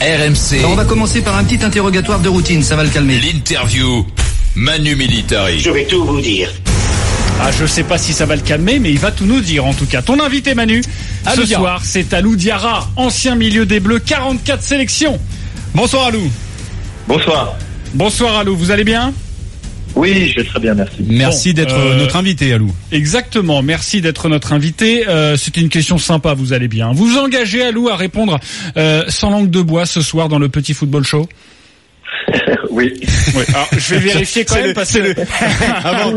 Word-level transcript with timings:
RMC. 0.00 0.58
Alors, 0.60 0.70
on 0.72 0.76
va 0.76 0.84
commencer 0.86 1.20
par 1.20 1.36
un 1.36 1.44
petit 1.44 1.62
interrogatoire 1.62 2.20
de 2.20 2.28
routine, 2.30 2.62
ça 2.62 2.74
va 2.74 2.84
le 2.84 2.88
calmer. 2.88 3.20
L'interview. 3.20 4.06
Manu 4.56 4.96
Militari. 4.96 5.60
Je 5.60 5.70
vais 5.70 5.84
tout 5.84 6.04
vous 6.04 6.20
dire. 6.22 6.50
Ah, 7.38 7.50
je 7.58 7.66
sais 7.66 7.82
pas 7.84 7.98
si 7.98 8.12
ça 8.14 8.24
va 8.26 8.34
le 8.34 8.42
calmer, 8.42 8.78
mais 8.78 8.90
il 8.90 8.98
va 8.98 9.10
tout 9.12 9.26
nous 9.26 9.40
dire 9.40 9.64
en 9.66 9.74
tout 9.74 9.86
cas. 9.86 10.00
Ton 10.02 10.18
invité 10.20 10.54
Manu, 10.54 10.82
Alou 11.26 11.42
ce 11.42 11.46
Diarra. 11.46 11.62
soir, 11.62 11.80
c'est 11.84 12.12
Alou 12.14 12.34
Diarra, 12.34 12.88
ancien 12.96 13.34
milieu 13.34 13.66
des 13.66 13.78
Bleus, 13.80 13.98
44 14.00 14.62
sélections. 14.62 15.18
Bonsoir 15.74 16.06
Alou. 16.06 16.30
Bonsoir. 17.06 17.56
Bonsoir 17.94 18.36
Alou, 18.38 18.56
vous 18.56 18.70
allez 18.70 18.84
bien? 18.84 19.12
Oui, 19.96 20.28
je 20.28 20.40
vais 20.40 20.46
très 20.46 20.60
bien, 20.60 20.74
merci. 20.74 20.96
Merci 21.06 21.52
Bon, 21.52 21.56
d'être 21.62 21.76
euh, 21.78 21.96
notre 21.98 22.16
invité 22.16 22.52
Alou. 22.52 22.72
Exactement, 22.92 23.62
merci 23.62 24.00
d'être 24.00 24.28
notre 24.28 24.52
invité. 24.52 25.08
Euh, 25.08 25.36
C'était 25.36 25.60
une 25.60 25.68
question 25.68 25.98
sympa, 25.98 26.34
vous 26.34 26.52
allez 26.52 26.68
bien. 26.68 26.92
Vous 26.92 27.06
vous 27.06 27.18
engagez 27.18 27.62
Alou 27.62 27.88
à 27.88 27.96
répondre 27.96 28.38
euh, 28.76 29.04
sans 29.08 29.30
langue 29.30 29.50
de 29.50 29.60
bois 29.60 29.86
ce 29.86 30.00
soir 30.00 30.28
dans 30.28 30.38
le 30.38 30.48
petit 30.48 30.74
football 30.74 31.04
show? 31.04 31.28
oui. 32.70 32.92
Oui, 33.34 33.42
alors 33.48 33.68
je 33.76 33.94
vais 33.94 34.00
vérifier 34.00 34.44
quand 34.44 34.56
même 34.56 34.68
le- 34.68 34.74
parce 34.74 34.92
que 34.92 34.98
le- 34.98 35.14
Ah 35.84 36.04
bon, 36.04 36.16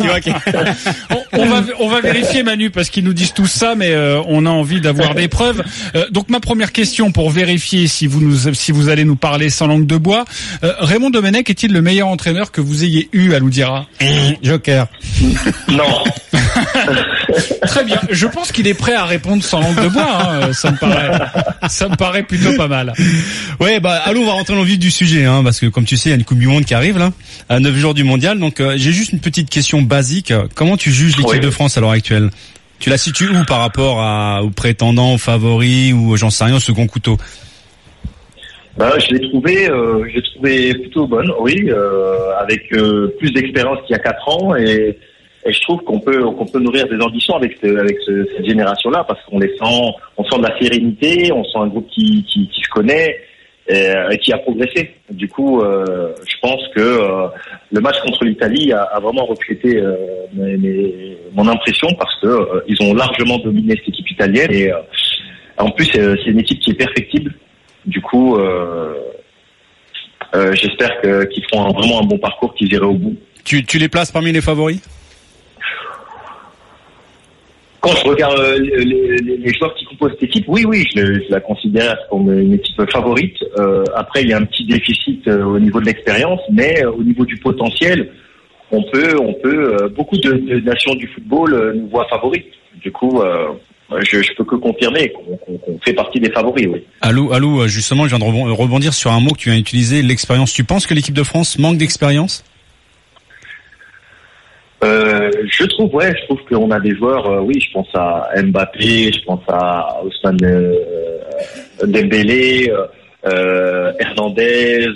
on, 1.12 1.40
on 1.42 1.46
va 1.48 1.64
on 1.80 1.88
va 1.90 2.02
vérifier 2.02 2.44
Manu 2.44 2.70
parce 2.70 2.90
qu'ils 2.90 3.04
nous 3.04 3.14
disent 3.14 3.34
tout 3.34 3.48
ça, 3.48 3.76
mais 3.76 3.92
euh, 3.92 4.22
on 4.28 4.46
a 4.46 4.50
envie 4.50 4.82
d'avoir 4.82 5.14
des 5.16 5.28
preuves. 5.28 5.64
Euh, 5.96 6.06
donc 6.12 6.30
ma 6.30 6.40
première 6.40 6.72
question 6.72 7.12
pour 7.12 7.30
vérifier 7.30 7.88
si 7.88 8.08
vous 8.08 8.22
nous 8.22 8.54
si 8.54 8.72
vous 8.72 8.90
allez 8.90 9.04
nous 9.04 9.16
parler 9.16 9.50
sans 9.50 9.68
langue 9.68 9.86
de 9.86 9.98
bois, 9.98 10.26
euh, 10.64 10.74
Raymond 10.80 11.10
Domenech 11.10 11.50
est-il 11.50 11.72
le 11.74 11.82
meilleur 11.82 12.08
entraîneur 12.08 12.52
que 12.52 12.62
vous 12.62 12.84
ayez 12.84 13.10
eu 13.14 13.34
à 13.34 13.40
Loudira? 13.40 13.88
Joker. 14.42 14.88
Non. 15.70 16.04
Très 17.68 17.84
bien, 17.84 18.00
je 18.10 18.28
pense 18.28 18.52
qu'il 18.52 18.68
est 18.68 18.74
prêt 18.74 18.94
à 18.94 19.06
répondre 19.06 19.44
sans 19.44 19.62
langue 19.62 19.82
de 19.82 19.88
bois. 19.88 20.08
hein. 20.22 20.54
Ça 20.54 20.72
me 20.72 20.78
paraît 20.78 21.12
ça 21.70 21.88
me 21.90 21.96
paraît 21.96 22.24
plutôt 22.24 22.54
pas 22.56 22.68
mal. 22.68 22.94
Ouais, 23.60 23.80
bah 23.80 24.02
Alou, 24.06 24.22
on 24.22 24.26
va 24.26 24.34
rentrer 24.34 24.54
dans 24.54 24.60
le 24.62 24.66
vif 24.66 24.80
du 24.80 24.92
sujet, 24.92 25.26
hein, 25.26 25.42
parce 25.44 25.60
que 25.60 25.68
comme 25.68 25.86
tu 25.86 25.98
sais, 25.98 26.03
il 26.06 26.10
y 26.10 26.14
a 26.14 26.16
une 26.18 26.24
Coupe 26.24 26.40
du 26.40 26.48
Monde 26.48 26.66
qui 26.66 26.74
arrive 26.74 26.98
là, 26.98 27.12
à 27.50 27.60
9 27.60 27.76
jours 27.76 27.94
du 27.94 28.04
Mondial. 28.04 28.40
Donc 28.40 28.60
euh, 28.60 28.74
j'ai 28.78 28.92
juste 28.92 29.14
une 29.14 29.20
petite 29.20 29.50
question 29.50 29.82
basique. 29.82 30.34
Comment 30.56 30.78
tu 30.78 30.92
juges 30.92 31.18
l'équipe 31.18 31.34
Oui. 31.34 31.40
de 31.40 31.50
France 31.50 31.78
à 31.78 31.82
l'heure 31.82 31.92
actuelle? 31.92 32.30
Tu 32.80 32.90
la 32.90 32.98
situes 32.98 33.30
où 33.30 33.46
par 33.46 33.60
rapport 33.60 34.02
à, 34.02 34.44
aux 34.44 34.50
prétendants, 34.50 35.14
aux 35.14 35.18
favoris 35.18 35.94
ou 35.94 36.18
j'en 36.18 36.30
sais 36.30 36.44
rien, 36.46 36.56
au 36.58 36.60
second 36.60 36.86
couteau? 36.88 37.18
Bah, 38.78 38.92
je 39.00 39.14
l'ai 39.14 39.30
trouvé, 39.30 39.70
euh, 39.70 40.04
je 40.10 40.16
l'ai 40.16 40.22
trouvé 40.24 40.74
plutôt 40.74 41.06
bonne, 41.08 41.32
oui, 41.40 41.56
euh, 41.70 42.36
avec 42.40 42.62
euh, 42.74 43.14
plus 43.20 43.32
d'expérience 43.32 43.78
qu'il 43.86 43.92
y 43.96 44.00
a 44.00 44.00
quatre 44.00 44.28
ans 44.28 44.56
et, 44.56 44.98
et 45.46 45.54
je 45.54 45.60
trouve 45.62 45.82
qu'on 45.82 46.00
peut 46.00 46.24
qu'on 46.24 46.46
peut 46.48 46.60
nourrir 46.60 46.88
des 46.88 47.00
ambitions 47.00 47.36
avec 47.36 47.56
ce- 47.62 47.78
avec 47.78 47.98
ce- 48.06 48.26
cette 48.36 48.46
génération-là 48.48 49.06
parce 49.08 49.20
qu'on 49.26 49.38
les 49.40 49.50
sent, 49.50 49.94
on 50.18 50.24
sent 50.24 50.38
de 50.40 50.44
la 50.44 50.60
sérénité, 50.60 51.32
on 51.32 51.44
sent 51.44 51.60
un 51.60 51.68
groupe 51.68 51.88
qui 51.94 52.26
qui, 52.28 52.48
qui 52.48 52.62
se 52.62 52.70
connaît 52.70 53.16
et, 53.68 53.90
euh, 53.90 54.10
et 54.10 54.18
qui 54.18 54.34
a 54.34 54.38
progressé. 54.38 54.92
Du 55.10 55.28
coup, 55.28 55.62
euh, 55.62 56.14
je 56.28 56.36
pense 56.42 56.62
que 56.76 56.82
euh, 56.82 57.28
le 57.72 57.80
match 57.82 58.00
contre 58.02 58.26
l'Italie 58.26 58.72
a, 58.74 59.00
vraiment 59.00 59.26
reflété 59.26 59.78
euh, 59.78 59.96
mes- 60.34 60.58
mes- 60.58 61.18
mon 61.34 61.48
impression 61.48 61.88
parce 61.98 62.14
que 62.22 62.28
euh, 62.28 62.62
ils 62.68 62.82
ont 62.82 62.94
largement 62.94 63.38
dominé 63.40 63.76
cette 63.78 63.90
équipe 63.90 64.12
italienne 64.12 64.52
et 64.52 64.72
euh, 64.72 64.78
en 65.58 65.70
plus 65.72 65.86
c'est 65.86 66.30
une 66.30 66.40
équipe 66.40 66.60
qui 66.60 66.72
est 66.72 66.76
perfectible. 66.76 67.34
Du 67.86 68.02
coup, 68.02 68.38
j'espère 70.54 71.02
qu'ils 71.02 71.44
feront 71.52 71.72
vraiment 71.74 72.02
un 72.02 72.06
bon 72.06 72.18
parcours, 72.18 72.54
qu'ils 72.56 72.72
iraient 72.74 72.86
au 72.86 72.94
bout. 72.94 73.16
tu, 73.44 73.64
tu 73.66 73.78
les 73.78 73.90
places 73.90 74.12
parmi 74.12 74.32
les 74.32 74.42
favoris? 74.42 74.82
Quand 77.84 77.94
je 77.98 78.08
regarde 78.08 78.40
euh, 78.40 78.58
les, 78.60 79.54
joueurs 79.54 79.76
qui 79.76 79.84
composent 79.84 80.12
cette 80.12 80.24
équipe, 80.24 80.46
oui, 80.48 80.64
oui, 80.66 80.88
je, 80.96 81.30
la 81.30 81.42
considère 81.42 81.98
comme 82.10 82.32
une 82.32 82.54
équipe 82.54 82.82
favorite. 82.90 83.36
Euh, 83.60 83.84
après, 83.94 84.22
il 84.24 84.30
y 84.30 84.34
a 84.34 84.38
un 84.38 84.46
petit 84.46 84.66
déficit 84.66 85.28
euh, 85.28 85.44
au 85.44 85.60
niveau 85.60 85.82
de 85.82 85.86
l'expérience, 85.88 86.40
mais 86.50 86.86
au 86.86 87.04
niveau 87.04 87.26
du 87.26 87.36
potentiel, 87.38 88.10
on 88.72 88.82
peut, 88.84 89.20
on 89.20 89.34
peut. 89.34 89.90
beaucoup 89.94 90.18
de, 90.18 90.62
nations 90.62 90.96
du 90.96 91.08
football 91.08 91.74
nous 91.76 91.90
voient 91.90 92.08
favorites. 92.10 92.54
Du 92.82 92.90
coup, 92.92 93.22
je, 94.00 94.34
peux 94.36 94.44
que 94.44 94.56
confirmer 94.56 95.12
qu'on 95.12 95.80
fait 95.84 95.94
partie 95.94 96.20
des 96.20 96.32
favoris. 96.32 96.68
Oui. 96.68 96.84
Alou, 97.02 97.32
euh, 97.34 97.68
justement, 97.68 98.06
je 98.06 98.16
viens 98.16 98.20
de 98.20 98.24
rebon- 98.24 98.52
rebondir 98.54 98.94
sur 98.94 99.12
un 99.12 99.20
mot 99.20 99.32
que 99.32 99.40
tu 99.40 99.50
viens 99.50 99.58
d'utiliser, 99.58 100.02
l'expérience. 100.02 100.54
Tu 100.54 100.64
penses 100.64 100.88
que 100.88 100.94
l'équipe 100.94 101.14
de 101.14 101.24
France 101.24 101.60
manque 101.60 101.78
d'expérience? 101.78 102.44
Je 105.50 105.66
trouve, 105.66 105.94
ouais, 105.96 106.14
je 106.20 106.26
trouve 106.26 106.40
qu'on 106.46 106.72
a 106.72 106.80
des 106.80 106.96
joueurs, 106.96 107.26
euh, 107.30 107.42
oui, 107.42 107.60
je 107.60 107.72
pense 107.72 107.88
à 107.94 108.30
Mbappé, 108.42 109.12
je 109.12 109.24
pense 109.26 109.42
à 109.48 110.02
Ousmane 110.04 110.38
euh, 110.44 110.78
Dembélé, 111.84 112.72
euh, 113.26 113.92
Hernandez, 114.00 114.88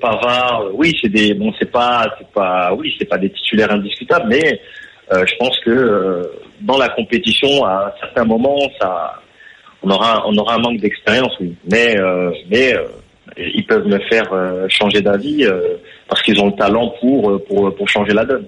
Pavard. 0.00 0.70
Oui, 0.74 0.96
c'est 1.00 1.08
des, 1.08 1.34
bon, 1.34 1.52
c'est 1.58 1.70
pas, 1.70 2.06
c'est 2.18 2.28
pas, 2.28 2.74
oui, 2.74 2.94
c'est 2.98 3.06
pas 3.06 3.18
des 3.18 3.30
titulaires 3.30 3.72
indiscutables, 3.72 4.26
mais 4.28 4.60
je 5.12 5.34
pense 5.38 5.58
que 5.60 6.30
dans 6.60 6.78
la 6.78 6.88
compétition, 6.90 7.64
à 7.64 7.88
un 7.88 8.00
certain 8.00 8.24
moment, 8.24 8.58
ça, 8.80 9.20
on 9.82 9.90
aura, 9.90 10.22
on 10.26 10.36
aura 10.36 10.54
un 10.54 10.58
manque 10.58 10.80
d'expérience, 10.80 11.32
oui. 11.40 11.54
Mais, 11.70 11.96
mais 12.48 12.76
ils 13.36 13.66
peuvent 13.66 13.88
me 13.88 13.98
faire 14.08 14.30
changer 14.68 15.00
d'avis 15.00 15.44
parce 16.08 16.22
qu'ils 16.22 16.40
ont 16.40 16.46
le 16.46 16.52
talent 16.52 16.94
pour, 17.00 17.44
pour, 17.46 17.74
pour 17.74 17.88
changer 17.88 18.12
la 18.12 18.24
donne. 18.24 18.46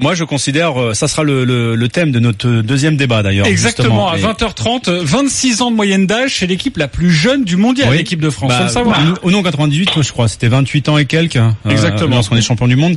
Moi, 0.00 0.14
je 0.14 0.22
considère, 0.24 0.80
euh, 0.80 0.94
ça 0.94 1.08
sera 1.08 1.24
le, 1.24 1.44
le, 1.44 1.74
le 1.74 1.88
thème 1.88 2.12
de 2.12 2.20
notre 2.20 2.48
deuxième 2.62 2.96
débat 2.96 3.22
d'ailleurs. 3.22 3.46
Exactement, 3.46 4.12
justement. 4.14 4.28
à 4.30 4.32
20h30, 4.34 4.88
euh, 4.88 5.00
26 5.02 5.60
ans 5.62 5.70
de 5.72 5.76
moyenne 5.76 6.06
d'âge, 6.06 6.36
c'est 6.38 6.46
l'équipe 6.46 6.76
la 6.76 6.86
plus 6.86 7.10
jeune 7.10 7.44
du 7.44 7.56
mondial, 7.56 7.88
Oui. 7.90 7.98
l'équipe 7.98 8.20
de 8.20 8.30
France, 8.30 8.50
Bah, 8.56 8.68
savoir. 8.68 9.04
nous, 9.04 9.14
Au 9.22 9.30
nom 9.32 9.42
98, 9.42 9.90
moi, 9.96 10.04
je 10.04 10.12
crois, 10.12 10.28
c'était 10.28 10.48
28 10.48 10.88
ans 10.88 10.98
et 10.98 11.04
quelques. 11.06 11.36
euh, 11.36 11.50
Exactement. 11.68 12.14
Lorsqu'on 12.14 12.36
est 12.36 12.42
champion 12.42 12.68
du 12.68 12.76
monde. 12.76 12.96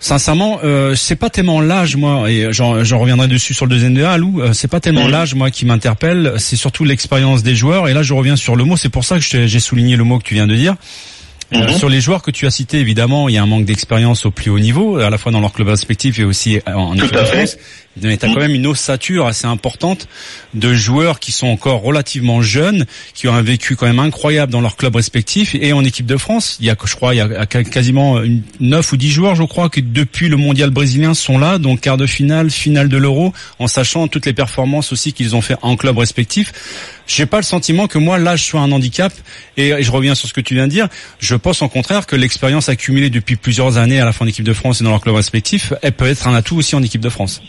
Sincèrement, 0.00 0.58
euh, 0.64 0.94
c'est 0.94 1.16
pas 1.16 1.30
tellement 1.30 1.62
l'âge, 1.62 1.96
moi, 1.96 2.30
et 2.30 2.48
j'en 2.52 2.74
reviendrai 2.98 3.26
dessus 3.26 3.54
sur 3.54 3.64
le 3.64 3.70
deuxième 3.70 3.94
débat, 3.94 4.18
Lou. 4.18 4.40
euh, 4.42 4.52
c'est 4.52 4.68
pas 4.68 4.78
tellement 4.78 5.06
Mhm. 5.06 5.10
l'âge, 5.10 5.34
moi, 5.34 5.50
qui 5.50 5.64
m'interpelle. 5.64 6.34
C'est 6.36 6.56
surtout 6.56 6.84
l'expérience 6.84 7.42
des 7.42 7.54
joueurs. 7.56 7.88
Et 7.88 7.94
là, 7.94 8.02
je 8.02 8.12
reviens 8.12 8.36
sur 8.36 8.54
le 8.54 8.64
mot. 8.64 8.76
C'est 8.76 8.90
pour 8.90 9.04
ça 9.04 9.18
que 9.18 9.24
j'ai 9.46 9.60
souligné 9.60 9.96
le 9.96 10.04
mot 10.04 10.18
que 10.18 10.24
tu 10.24 10.34
viens 10.34 10.46
de 10.46 10.54
dire. 10.54 10.74
Euh, 11.54 11.68
Mhm. 11.68 11.78
sur 11.78 11.88
les 11.88 12.00
joueurs 12.00 12.22
que 12.22 12.30
tu 12.30 12.46
as 12.46 12.50
cités, 12.50 12.78
évidemment, 12.78 13.28
il 13.28 13.34
y 13.34 13.38
a 13.38 13.42
un 13.42 13.46
manque 13.46 13.64
d'expérience 13.64 14.26
au 14.26 14.30
plus 14.30 14.50
haut 14.50 14.58
niveau, 14.58 14.96
à 14.98 15.08
la 15.10 15.18
fois 15.18 15.30
dans 15.30 15.40
leur 15.40 15.52
club 15.52 15.68
respectif 15.68 16.18
et 16.18 16.24
aussi 16.24 16.56
euh, 16.56 16.72
en 16.74 16.96
Tout 16.96 17.04
équipe 17.04 17.16
à 17.16 17.20
de 17.20 17.26
fait. 17.26 17.36
France. 17.46 17.56
Mais 18.02 18.16
tu 18.16 18.26
as 18.26 18.28
quand 18.34 18.40
même 18.40 18.50
une 18.54 18.66
ossature 18.66 19.24
assez 19.26 19.46
importante 19.46 20.08
de 20.52 20.74
joueurs 20.74 21.20
qui 21.20 21.30
sont 21.30 21.46
encore 21.46 21.80
relativement 21.80 22.42
jeunes, 22.42 22.86
qui 23.14 23.28
ont 23.28 23.34
un 23.34 23.42
vécu 23.42 23.76
quand 23.76 23.86
même 23.86 24.00
incroyable 24.00 24.50
dans 24.50 24.60
leur 24.60 24.74
club 24.74 24.96
respectif 24.96 25.54
et 25.54 25.72
en 25.72 25.84
équipe 25.84 26.06
de 26.06 26.16
France. 26.16 26.56
Il 26.58 26.66
y 26.66 26.70
a, 26.70 26.76
je 26.84 26.94
crois, 26.96 27.14
il 27.14 27.18
y 27.18 27.20
a 27.20 27.46
quasiment 27.46 28.20
une- 28.20 28.42
neuf 28.58 28.90
ou 28.92 28.96
dix 28.96 29.12
joueurs, 29.12 29.36
je 29.36 29.44
crois, 29.44 29.70
qui 29.70 29.80
depuis 29.80 30.28
le 30.28 30.36
mondial 30.36 30.70
brésilien 30.70 31.14
sont 31.14 31.38
là, 31.38 31.58
donc 31.58 31.82
quart 31.82 31.96
de 31.96 32.06
finale, 32.06 32.50
finale 32.50 32.88
de 32.88 32.96
l'Euro, 32.96 33.32
en 33.60 33.68
sachant 33.68 34.08
toutes 34.08 34.26
les 34.26 34.32
performances 34.32 34.90
aussi 34.92 35.12
qu'ils 35.12 35.36
ont 35.36 35.40
fait 35.40 35.56
en 35.62 35.76
club 35.76 35.96
respectif. 35.96 36.52
J'ai 37.06 37.26
pas 37.26 37.36
le 37.38 37.42
sentiment 37.42 37.86
que 37.86 37.98
moi 37.98 38.18
l'âge 38.18 38.44
soit 38.44 38.60
un 38.60 38.72
handicap 38.72 39.12
et, 39.56 39.82
je 39.82 39.90
reviens 39.90 40.14
sur 40.14 40.28
ce 40.28 40.32
que 40.32 40.40
tu 40.40 40.54
viens 40.54 40.66
de 40.66 40.72
dire. 40.72 40.88
Je 41.18 41.34
pense 41.34 41.62
au 41.62 41.68
contraire 41.68 42.06
que 42.06 42.16
l'expérience 42.16 42.68
accumulée 42.68 43.10
depuis 43.10 43.36
plusieurs 43.36 43.76
années 43.78 44.00
à 44.00 44.04
la 44.04 44.12
fin 44.12 44.24
d'équipe 44.24 44.44
de 44.44 44.52
France 44.52 44.80
et 44.80 44.84
dans 44.84 44.90
leur 44.90 45.00
club 45.00 45.14
respectif, 45.14 45.72
elle 45.82 45.92
peut 45.92 46.06
être 46.06 46.26
un 46.26 46.34
atout 46.34 46.56
aussi 46.56 46.74
en 46.74 46.82
équipe 46.82 47.02
de 47.02 47.10
France. 47.10 47.42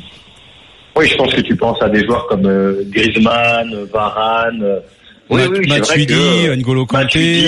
Oui, 0.96 1.08
je 1.08 1.16
pense 1.16 1.34
que 1.34 1.42
tu 1.42 1.56
penses 1.56 1.82
à 1.82 1.90
des 1.90 2.06
joueurs 2.06 2.26
comme 2.28 2.46
euh, 2.46 2.84
Griezmann, 2.90 3.74
euh, 3.74 3.86
Varane. 3.92 4.64
euh, 4.64 4.80
oui, 5.30 5.42
oui, 5.50 5.68
vrai 5.68 5.80
Matuidi, 5.80 6.14
que, 6.14 6.56
N'Golo 6.56 6.86
Kanté, 6.86 7.48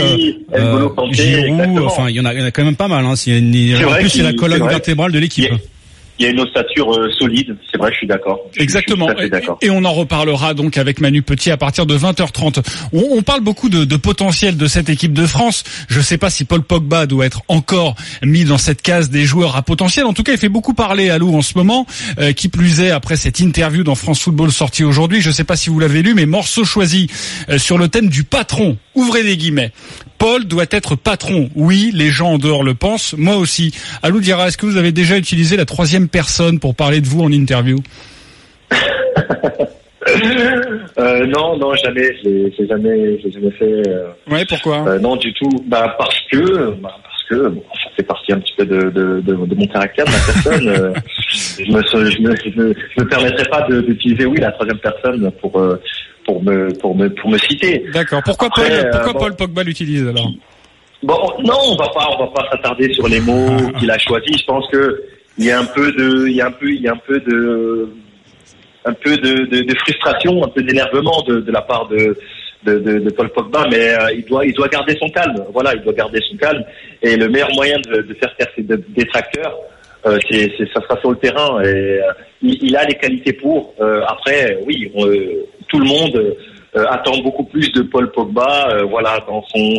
euh, 0.54 0.90
Giroud, 1.12 1.80
enfin 1.86 2.10
il 2.10 2.16
y 2.16 2.20
en 2.20 2.26
a, 2.26 2.34
il 2.34 2.40
y 2.40 2.44
en 2.44 2.46
a 2.46 2.52
quand 2.52 2.64
même 2.64 2.76
pas 2.76 2.88
mal. 2.88 3.06
Hein. 3.06 3.14
En 3.14 3.94
plus 3.94 4.10
c'est 4.10 4.24
la 4.24 4.34
colonne 4.34 4.68
vertébrale 4.68 5.12
de 5.12 5.20
l'équipe. 5.20 5.52
Il 6.20 6.26
y 6.26 6.28
a 6.28 6.32
une 6.32 6.40
ossature 6.40 6.94
euh, 6.94 7.12
solide, 7.12 7.56
c'est 7.72 7.78
vrai, 7.78 7.92
je 7.92 7.98
suis 7.98 8.08
d'accord. 8.08 8.40
Exactement. 8.58 9.08
Suis 9.18 9.30
et 9.62 9.70
on 9.70 9.84
en 9.86 9.94
reparlera 9.94 10.54
donc 10.54 10.78
avec 10.78 11.00
Manu 11.00 11.22
Petit 11.22 11.52
à 11.52 11.58
partir 11.58 11.86
de 11.86 11.98
20h30. 11.98 12.64
On, 12.94 13.04
on 13.12 13.22
parle 13.22 13.42
beaucoup 13.42 13.70
de, 13.70 13.86
de 13.86 13.96
potentiel 13.98 14.58
de 14.58 14.68
cette 14.68 14.90
équipe 14.90 15.14
de 15.14 15.26
France. 15.26 15.64
Je 15.90 16.00
ne 16.00 16.04
sais 16.04 16.18
pas 16.18 16.30
si 16.30 16.46
Paul 16.46 16.62
Pogba 16.62 17.06
doit 17.06 17.26
être 17.26 17.42
encore 17.48 17.96
mis 18.24 18.46
dans 18.46 18.58
cette 18.58 18.82
case 18.82 19.10
des 19.10 19.26
joueurs 19.26 19.56
à 19.56 19.62
potentiel. 19.62 20.06
En 20.06 20.14
tout 20.14 20.24
cas, 20.24 20.32
il 20.34 20.38
fait 20.38 20.50
beaucoup 20.50 20.74
parler 20.74 21.10
à 21.10 21.18
Lou 21.18 21.36
en 21.36 21.42
ce 21.42 21.58
moment. 21.58 21.86
Euh, 22.20 22.34
qui 22.34 22.48
plus 22.48 22.82
est, 22.82 22.92
après 22.92 23.16
cette 23.16 23.40
interview 23.40 23.84
dans 23.84 23.96
France 23.96 24.22
Football 24.22 24.52
sortie 24.52 24.84
aujourd'hui, 24.84 25.22
je 25.22 25.30
ne 25.30 25.34
sais 25.34 25.44
pas 25.44 25.56
si 25.56 25.70
vous 25.70 25.80
l'avez 25.80 26.02
lu, 26.02 26.14
mais 26.14 26.26
morceau 26.26 26.64
choisi 26.64 27.10
euh, 27.50 27.58
sur 27.58 27.78
le 27.78 27.88
thème 27.88 28.10
du 28.10 28.24
patron. 28.24 28.78
Ouvrez 28.96 29.24
les 29.24 29.38
guillemets. 29.38 29.72
Paul 30.18 30.46
doit 30.46 30.66
être 30.72 30.96
patron. 30.96 31.50
Oui, 31.56 31.92
les 31.94 32.10
gens 32.10 32.34
en 32.34 32.38
dehors 32.38 32.64
le 32.64 32.74
pensent. 32.74 33.14
Moi 33.18 33.36
aussi. 33.38 33.74
Alou 34.04 34.20
Diarra, 34.20 34.48
est-ce 34.48 34.58
que 34.58 34.66
vous 34.66 34.78
avez 34.78 34.92
déjà 34.92 35.18
utilisé 35.18 35.58
la 35.58 35.66
troisième 35.66 36.08
personne 36.10 36.60
pour 36.60 36.76
parler 36.76 37.02
de 37.02 37.08
vous 37.08 37.22
en 37.24 37.32
interview 37.32 37.78
Euh, 41.00 41.26
non, 41.28 41.58
non, 41.58 41.76
jamais. 41.76 42.10
J'ai 42.24 42.68
jamais, 42.68 43.20
jamais 43.30 43.52
fait. 43.52 43.88
euh, 43.90 44.08
Ouais, 44.30 44.46
pourquoi? 44.48 44.88
euh, 44.88 45.00
non, 45.00 45.16
du 45.18 45.34
tout. 45.34 45.50
Bah 45.68 45.96
parce 46.00 46.16
que, 46.32 46.72
bah, 46.82 46.96
parce 47.04 47.24
que 47.30 47.50
bon, 47.50 47.64
ça 47.84 47.90
fait 47.96 48.04
partie 48.04 48.32
un 48.32 48.40
petit 48.40 48.54
peu 48.58 48.66
de, 48.66 48.90
de, 48.90 49.22
de, 49.22 49.46
de 49.46 49.56
mon 49.56 49.68
caractère, 49.68 50.06
de 50.06 50.12
ma 50.12 50.18
personne. 50.18 50.68
euh, 50.70 50.94
je 51.60 51.72
me, 51.72 51.82
je 51.84 52.22
me, 52.22 52.36
je 52.36 52.50
me, 52.60 52.74
je 52.96 53.02
me 53.04 53.08
permettrais 53.08 53.46
pas 53.50 53.68
d'utiliser, 53.70 54.26
oui, 54.26 54.38
la 54.40 54.52
troisième 54.54 54.80
personne 54.80 55.30
pour 55.42 55.60
pour 56.28 56.44
me 56.44 56.72
pour 56.78 56.96
me 56.96 57.10
pour 57.10 57.30
me 57.32 57.38
citer. 57.40 57.86
D'accord. 57.92 58.22
Pourquoi 58.24 58.50
Après, 58.50 58.70
Paul 58.70 58.78
euh, 58.86 58.92
pourquoi 58.92 59.14
bon. 59.14 59.20
Paul 59.20 59.36
Pogba 59.36 59.64
l'utilise 59.64 60.08
alors 60.08 60.30
Bon, 61.04 61.16
non, 61.44 61.54
on 61.70 61.76
va 61.76 61.90
pas, 61.90 62.08
on 62.18 62.26
va 62.26 62.32
pas 62.32 62.50
s'attarder 62.52 62.92
sur 62.94 63.08
les 63.08 63.20
mots 63.20 63.72
qu'il 63.80 63.90
a 63.90 63.98
choisis. 64.00 64.40
Je 64.40 64.46
pense 64.46 64.66
que 64.72 65.04
il 65.38 65.46
y 65.46 65.52
a 65.52 65.60
un 65.60 65.66
peu 65.66 65.92
de, 65.92 66.28
il 66.28 66.36
y 66.36 66.42
a 66.42 66.48
un 66.48 66.52
peu, 66.52 66.70
il 66.72 66.82
y 66.82 66.88
a 66.88 66.94
un 66.94 66.98
peu 67.08 67.20
de, 67.20 67.90
un 68.86 68.94
peu 68.94 69.16
de, 69.18 69.46
de, 69.46 69.62
de 69.62 69.76
frustration, 69.80 70.44
un 70.44 70.48
peu 70.50 70.64
d'énervement 70.64 71.22
de, 71.28 71.40
de 71.40 71.52
la 71.52 71.62
part 71.62 71.88
de, 71.88 72.18
de, 72.64 72.80
de, 72.80 72.98
de 73.00 73.10
Paul 73.12 73.30
Pogba, 73.30 73.68
mais 73.70 73.90
euh, 73.94 74.12
il 74.16 74.26
doit, 74.26 74.44
il 74.46 74.54
doit 74.54 74.68
garder 74.70 74.98
son 75.00 75.08
calme. 75.10 75.46
Voilà, 75.54 75.76
il 75.76 75.82
doit 75.84 75.94
garder 75.94 76.20
son 76.30 76.36
calme. 76.38 76.64
Et 77.04 77.16
le 77.16 77.30
meilleur 77.30 77.54
moyen 77.54 77.78
de, 77.80 78.02
de 78.02 78.14
faire 78.16 78.36
taire 78.36 78.48
ses 78.56 78.64
dé- 78.64 78.84
détracteurs, 78.90 79.56
euh, 80.08 80.18
c'est, 80.30 80.52
ça 80.74 80.82
sera 80.82 81.00
sur 81.00 81.12
le 81.12 81.18
terrain. 81.18 81.62
Et 81.62 81.68
euh, 81.68 82.02
il, 82.42 82.58
il 82.64 82.76
a 82.76 82.84
les 82.86 82.96
qualités 82.96 83.34
pour. 83.34 83.76
Euh, 83.80 84.02
après, 84.08 84.58
oui, 84.66 84.92
on, 84.96 85.06
euh, 85.06 85.46
tout 85.68 85.80
le 85.80 85.86
monde 85.86 86.36
euh, 86.76 86.86
attend 86.90 87.18
beaucoup 87.20 87.44
plus 87.46 87.72
de 87.72 87.82
Paul 87.84 88.12
Pogba. 88.12 88.70
euh, 88.72 88.84
voilà, 88.84 89.20
dans 89.28 89.44
son 89.54 89.74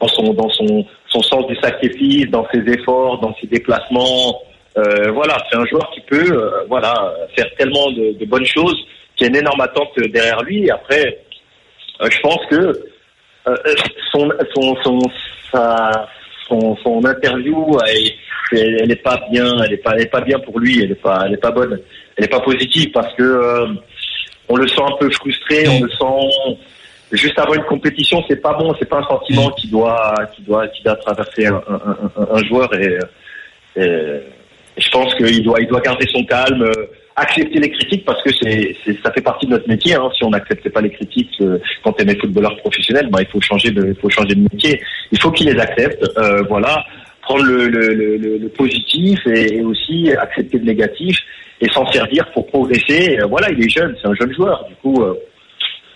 dans 0.00 0.08
son 0.08 0.32
dans 0.34 0.48
son 0.50 0.84
son 1.08 1.22
sens 1.22 1.46
du 1.46 1.56
sacrifice, 1.56 2.26
dans 2.30 2.46
ses 2.52 2.60
efforts, 2.72 3.20
dans 3.20 3.34
ses 3.40 3.46
déplacements. 3.46 4.40
Euh, 4.76 5.12
voilà, 5.12 5.36
c'est 5.48 5.56
un 5.56 5.64
joueur 5.66 5.88
qui 5.94 6.00
peut 6.00 6.32
euh, 6.32 6.64
voilà 6.68 7.14
faire 7.36 7.46
tellement 7.56 7.90
de, 7.92 8.18
de 8.18 8.24
bonnes 8.26 8.44
choses, 8.46 8.76
qui 9.16 9.24
a 9.24 9.28
une 9.28 9.36
énorme 9.36 9.60
attente 9.60 9.92
derrière 10.12 10.42
lui. 10.42 10.68
Après, 10.70 11.20
euh, 12.02 12.08
je 12.10 12.20
pense 12.20 12.40
que 12.50 12.56
euh, 13.46 13.54
son 14.12 14.28
son 14.54 14.76
son 14.82 14.98
sa- 15.52 16.08
son, 16.48 16.76
son 16.82 17.02
interview, 17.06 17.78
elle, 18.52 18.76
elle, 18.82 18.90
est 18.90 18.96
pas 19.02 19.18
bien, 19.30 19.62
elle 19.64 19.72
est 19.72 19.76
pas 19.78 19.92
elle 19.94 20.02
est 20.02 20.10
pas 20.10 20.20
bien 20.20 20.38
pour 20.40 20.58
lui, 20.58 20.82
elle 20.82 20.90
est 20.90 20.94
pas 20.96 21.22
elle 21.26 21.34
est 21.34 21.38
pas 21.38 21.52
bonne, 21.52 21.78
elle 22.16 22.24
est 22.24 22.28
pas 22.28 22.40
positive 22.40 22.90
parce 22.92 23.14
que 23.14 23.22
on 24.48 24.56
le 24.56 24.68
sent 24.68 24.82
un 24.82 24.96
peu 24.98 25.10
frustré, 25.10 25.66
on 25.68 25.80
le 25.82 25.90
sent 25.90 26.58
juste 27.12 27.38
avant 27.38 27.54
une 27.54 27.64
compétition, 27.64 28.22
c'est 28.28 28.40
pas 28.42 28.54
bon, 28.54 28.74
c'est 28.78 28.88
pas 28.88 28.98
un 28.98 29.06
sentiment 29.08 29.50
qui 29.50 29.68
doit, 29.68 30.14
qui 30.34 30.42
doit, 30.42 30.66
qui 30.68 30.82
doit 30.82 30.96
traverser 30.96 31.46
un, 31.46 31.62
un, 31.68 31.96
un, 32.16 32.26
un 32.36 32.44
joueur 32.44 32.68
et, 32.74 32.98
et 33.76 34.20
je 34.76 34.90
pense 34.90 35.14
qu'il 35.14 35.42
doit, 35.44 35.60
il 35.60 35.68
doit 35.68 35.80
garder 35.80 36.06
son 36.12 36.24
calme, 36.24 36.62
euh, 36.62 36.72
accepter 37.16 37.60
les 37.60 37.70
critiques 37.70 38.04
parce 38.04 38.20
que 38.24 38.30
c'est, 38.42 38.76
ça 39.04 39.12
fait 39.12 39.20
partie 39.20 39.46
de 39.46 39.52
notre 39.52 39.68
métier. 39.68 39.94
Hein. 39.94 40.10
Si 40.16 40.24
on 40.24 40.30
n'acceptait 40.30 40.70
pas 40.70 40.80
les 40.80 40.90
critiques 40.90 41.30
euh, 41.42 41.58
quand 41.84 41.94
on 42.00 42.04
est 42.08 42.20
footballeur 42.20 42.56
professionnel, 42.56 43.08
ben, 43.10 43.20
il 43.20 43.28
faut 43.28 43.40
changer 43.40 43.70
de, 43.70 43.86
il 43.86 43.94
faut 44.00 44.10
changer 44.10 44.34
de 44.34 44.40
métier. 44.52 44.82
Il 45.12 45.20
faut 45.20 45.30
qu'il 45.30 45.46
les 45.48 45.60
accepte, 45.60 46.02
euh, 46.18 46.42
voilà, 46.48 46.84
prendre 47.22 47.44
le, 47.44 47.68
le, 47.68 47.94
le, 47.94 48.16
le- 48.16 48.38
le 48.38 48.48
positif 48.48 49.20
et, 49.26 49.58
et 49.58 49.60
aussi 49.62 50.10
accepter 50.10 50.58
le 50.58 50.64
négatif 50.64 51.16
et 51.60 51.68
s'en 51.70 51.90
servir 51.92 52.30
pour 52.32 52.46
progresser. 52.46 53.18
Euh, 53.18 53.26
Voilà, 53.26 53.50
il 53.50 53.64
est 53.64 53.68
jeune, 53.68 53.96
c'est 54.00 54.08
un 54.08 54.14
jeune 54.14 54.32
joueur. 54.34 54.64
Du 54.68 54.74
coup. 54.76 55.02
euh, 55.02 55.14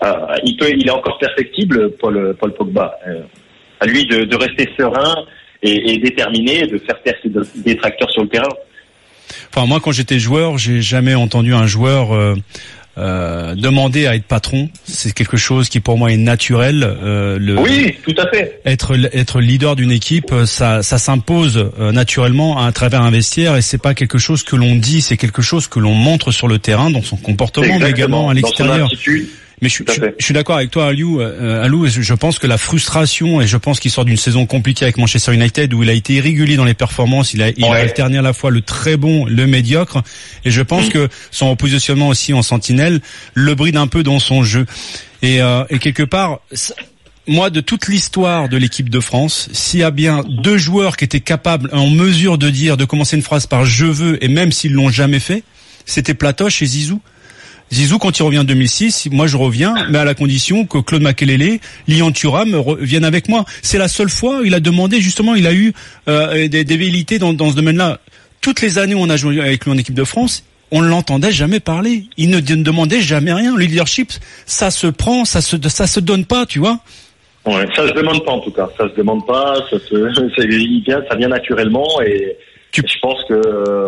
euh, 0.05 0.13
il 0.45 0.57
peut, 0.57 0.71
il 0.71 0.87
est 0.87 0.93
encore 0.93 1.19
perfectible, 1.19 1.91
Paul, 1.99 2.37
Paul 2.39 2.55
Pogba. 2.55 2.99
À 3.81 3.87
lui 3.87 4.07
de, 4.07 4.37
rester 4.37 4.69
serein 4.79 5.25
et, 5.61 5.99
déterminé, 5.99 6.69
de 6.69 6.79
faire 6.79 7.03
taire 7.03 7.15
ses 7.21 7.31
détracteurs 7.63 8.09
sur 8.13 8.23
le 8.23 8.29
terrain. 8.29 8.55
Enfin, 9.53 9.67
moi, 9.67 9.81
quand 9.83 9.91
j'étais 9.91 10.21
joueur, 10.21 10.57
j'ai 10.57 10.81
jamais 10.83 11.17
entendu 11.17 11.53
un 11.53 11.67
joueur 11.67 12.13
euh, 12.99 13.55
demander 13.55 14.07
à 14.07 14.17
être 14.17 14.25
patron. 14.25 14.69
C'est 14.85 15.13
quelque 15.13 15.37
chose 15.37 15.69
qui, 15.69 15.81
pour 15.81 15.97
moi, 15.97 16.13
est 16.13 16.17
naturel. 16.17 16.83
Euh, 16.85 17.39
le, 17.39 17.59
Oui, 17.59 17.97
tout 18.03 18.15
à 18.19 18.29
fait. 18.29 18.61
Être 18.65 18.95
être 19.13 19.41
leader 19.41 19.77
d'une 19.77 19.93
équipe, 19.93 20.33
ça 20.47 20.83
ça 20.83 20.99
s'impose 20.99 21.71
euh, 21.79 21.93
naturellement 21.93 22.59
à 22.59 22.73
travers 22.73 23.03
un 23.03 23.11
vestiaire 23.11 23.57
et 23.57 23.63
c'est 23.63 23.79
pas 23.79 23.95
quelque 23.95 24.19
chose 24.19 24.43
que 24.43 24.57
l'on 24.57 24.75
dit, 24.75 25.01
c'est 25.01 25.17
quelque 25.17 25.43
chose 25.43 25.69
que 25.69 25.79
l'on 25.79 25.95
montre 25.95 26.31
sur 26.33 26.49
le 26.49 26.59
terrain, 26.59 26.91
dans 26.91 27.03
son 27.03 27.17
comportement, 27.17 27.79
mais 27.79 27.91
également 27.91 28.29
à 28.29 28.35
l'extérieur. 28.35 28.89
Mais 29.61 29.69
je, 29.69 29.83
je- 29.89 30.01
je 30.19 30.25
suis 30.25 30.35
d'accord 30.35 30.57
avec 30.57 30.71
toi, 30.71 30.87
Aliou. 30.89 31.21
Euh, 31.21 31.65
Alou, 31.65 31.87
et 31.87 31.91
je 31.91 32.15
pense 32.15 32.39
que 32.39 32.47
la 32.47 32.59
frustration, 32.59 33.41
et 33.41 33.47
je 33.47 33.57
pense 33.57 33.81
qu'il 33.81 33.91
sort 33.91 34.05
d'une 34.05 34.17
saison 34.17 34.47
compliquée 34.47 34.85
avec 34.85 34.99
Manchester 34.99 35.35
United, 35.35 35.75
où 35.75 35.83
il 35.83 35.91
a 35.91 35.93
été 35.95 36.15
irrégulier 36.15 36.57
dans 36.57 36.65
les 36.65 36.75
performances, 36.75 37.35
il 37.35 37.43
a, 37.43 37.49
il 37.51 37.65
a 37.65 37.69
alterné 37.83 38.19
à 38.19 38.23
la 38.23 38.33
fois 38.33 38.51
le 38.51 38.61
très 38.63 38.97
bon, 38.97 39.25
le 39.27 39.47
médiocre, 39.47 40.03
et 40.45 40.51
je 40.51 40.63
pense 40.63 40.87
Mm. 40.87 40.91
que 40.91 41.09
son 41.31 41.57
positionnement 41.57 42.09
aussi 42.09 42.33
en 42.35 42.43
sentinelle 42.43 43.01
le 43.35 43.55
bride 43.55 43.77
un 43.77 43.87
peu 43.89 44.03
dans 44.03 44.19
son 44.19 44.45
jeu. 44.45 44.67
Et, 45.23 45.43
euh, 45.43 45.65
et 45.71 45.79
quelque 45.81 46.05
part, 46.05 46.39
moi, 47.27 47.51
de 47.51 47.61
toute 47.61 47.89
l'histoire 47.89 48.49
de 48.49 48.57
l'équipe 48.57 48.89
de 48.89 49.01
France, 49.01 49.49
s'il 49.53 49.81
y 49.81 49.83
a 49.83 49.91
bien 49.91 50.25
deux 50.29 50.57
joueurs 50.57 50.97
qui 50.97 51.05
étaient 51.05 51.21
capables, 51.21 51.69
en 51.73 51.89
mesure 51.91 52.39
de 52.39 52.49
dire, 52.49 52.77
de 52.77 52.85
commencer 52.85 53.17
une 53.17 53.23
phrase 53.23 53.47
par 53.47 53.65
je 53.65 53.85
veux, 53.87 54.23
et 54.25 54.29
même 54.29 54.51
s'ils 54.53 54.73
l'ont 54.73 54.89
jamais 54.91 55.19
fait, 55.21 55.43
c'était 55.85 56.15
Platoche 56.15 56.63
et 56.63 56.67
Zizou. 56.67 57.01
Zizou, 57.73 57.99
quand 57.99 58.19
il 58.19 58.23
revient 58.23 58.39
en 58.39 58.45
2006, 58.45 59.09
moi 59.13 59.27
je 59.27 59.37
reviens, 59.37 59.75
mais 59.91 59.99
à 59.99 60.05
la 60.05 60.15
condition 60.15 60.65
que 60.67 60.79
Claude 60.79 61.03
Makelele, 61.03 61.59
Lyon 61.87 62.13
Thuram 62.13 62.63
viennent 62.81 63.05
avec 63.05 63.29
moi. 63.29 63.45
C'est 63.63 63.79
la 63.79 63.89
seule 63.89 64.09
fois 64.09 64.39
où 64.41 64.45
il 64.45 64.55
a 64.55 64.61
demandé, 64.61 65.01
justement, 65.01 65.35
il 65.35 65.47
a 65.47 65.53
eu 65.53 65.73
euh, 66.09 66.49
des, 66.49 66.65
des 66.65 66.77
velléités 66.77 67.19
dans, 67.19 67.33
dans 67.35 67.51
ce 67.51 67.57
domaine-là. 67.57 67.99
Toutes 68.41 68.63
les 68.63 68.79
années 68.79 68.95
où 68.95 69.01
on 69.01 69.11
a 69.11 69.17
joué 69.17 69.41
avec 69.41 69.65
lui 69.65 69.73
en 69.73 69.77
équipe 69.79 69.95
de 69.95 70.05
France, 70.05 70.45
on 70.71 70.81
ne 70.83 70.89
l'entendait 70.89 71.33
jamais 71.33 71.61
parler. 71.61 72.05
Il 72.17 72.31
ne, 72.31 72.41
demandait 72.41 73.01
jamais 73.01 73.33
rien. 73.33 73.55
Le 73.57 73.65
leadership, 73.65 74.13
ça 74.47 74.71
se 74.71 74.87
prend, 74.87 75.25
ça 75.25 75.41
se, 75.41 75.57
ça 75.69 75.87
se 75.87 76.01
donne 76.01 76.25
pas, 76.25 76.47
tu 76.47 76.59
vois. 76.59 76.79
Ouais, 77.47 77.67
ça 77.75 77.89
se 77.89 77.93
demande 77.95 78.25
pas 78.25 78.33
en 78.33 78.41
tout 78.41 78.51
cas. 78.51 78.69
Ça 78.77 78.89
se 78.89 78.95
demande 78.95 79.27
pas. 79.27 79.55
Ça 79.71 79.79
se, 79.79 80.13
ça 81.09 81.17
vient 81.17 81.29
naturellement 81.29 81.87
et 82.03 82.37
Tu- 82.73 82.83
je 82.87 82.99
pense 83.01 83.19
que 83.29 83.35
euh, 83.35 83.87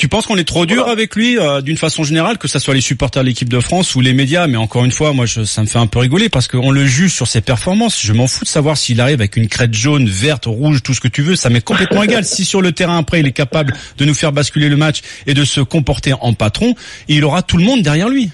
Tu 0.00 0.08
penses 0.08 0.24
qu'on 0.24 0.38
est 0.38 0.44
trop 0.44 0.64
dur 0.64 0.78
Voilà. 0.78 0.92
avec 0.92 1.14
lui, 1.14 1.38
euh, 1.38 1.60
d'une 1.60 1.76
façon 1.76 2.04
générale, 2.04 2.38
que 2.38 2.48
ça 2.48 2.58
soit 2.58 2.72
les 2.72 2.80
supporters 2.80 3.22
de 3.22 3.28
l'équipe 3.28 3.50
de 3.50 3.60
France 3.60 3.94
ou 3.96 4.00
les 4.00 4.14
médias? 4.14 4.46
Mais 4.46 4.56
encore 4.56 4.86
une 4.86 4.92
fois, 4.92 5.12
moi, 5.12 5.26
je, 5.26 5.44
ça 5.44 5.60
me 5.60 5.66
fait 5.66 5.76
un 5.78 5.86
peu 5.86 5.98
rigoler 5.98 6.30
parce 6.30 6.48
qu'on 6.48 6.70
le 6.70 6.86
juge 6.86 7.12
sur 7.12 7.26
ses 7.26 7.42
performances. 7.42 8.00
Je 8.02 8.14
m'en 8.14 8.26
fous 8.26 8.44
de 8.44 8.48
savoir 8.48 8.78
s'il 8.78 8.98
arrive 9.02 9.20
avec 9.20 9.36
une 9.36 9.46
crête 9.46 9.74
jaune, 9.74 10.08
verte, 10.08 10.46
rouge, 10.46 10.82
tout 10.82 10.94
ce 10.94 11.02
que 11.02 11.08
tu 11.08 11.20
veux. 11.20 11.36
Ça 11.36 11.50
m'est 11.50 11.60
complètement 11.60 12.02
égal. 12.02 12.24
Si 12.24 12.46
sur 12.46 12.62
le 12.62 12.72
terrain 12.72 12.96
après, 12.96 13.20
il 13.20 13.26
est 13.26 13.32
capable 13.32 13.74
de 13.98 14.06
nous 14.06 14.14
faire 14.14 14.32
basculer 14.32 14.70
le 14.70 14.78
match 14.78 15.02
et 15.26 15.34
de 15.34 15.44
se 15.44 15.60
comporter 15.60 16.14
en 16.14 16.32
patron, 16.32 16.74
il 17.08 17.22
aura 17.22 17.42
tout 17.42 17.58
le 17.58 17.64
monde 17.64 17.82
derrière 17.82 18.08
lui. 18.08 18.30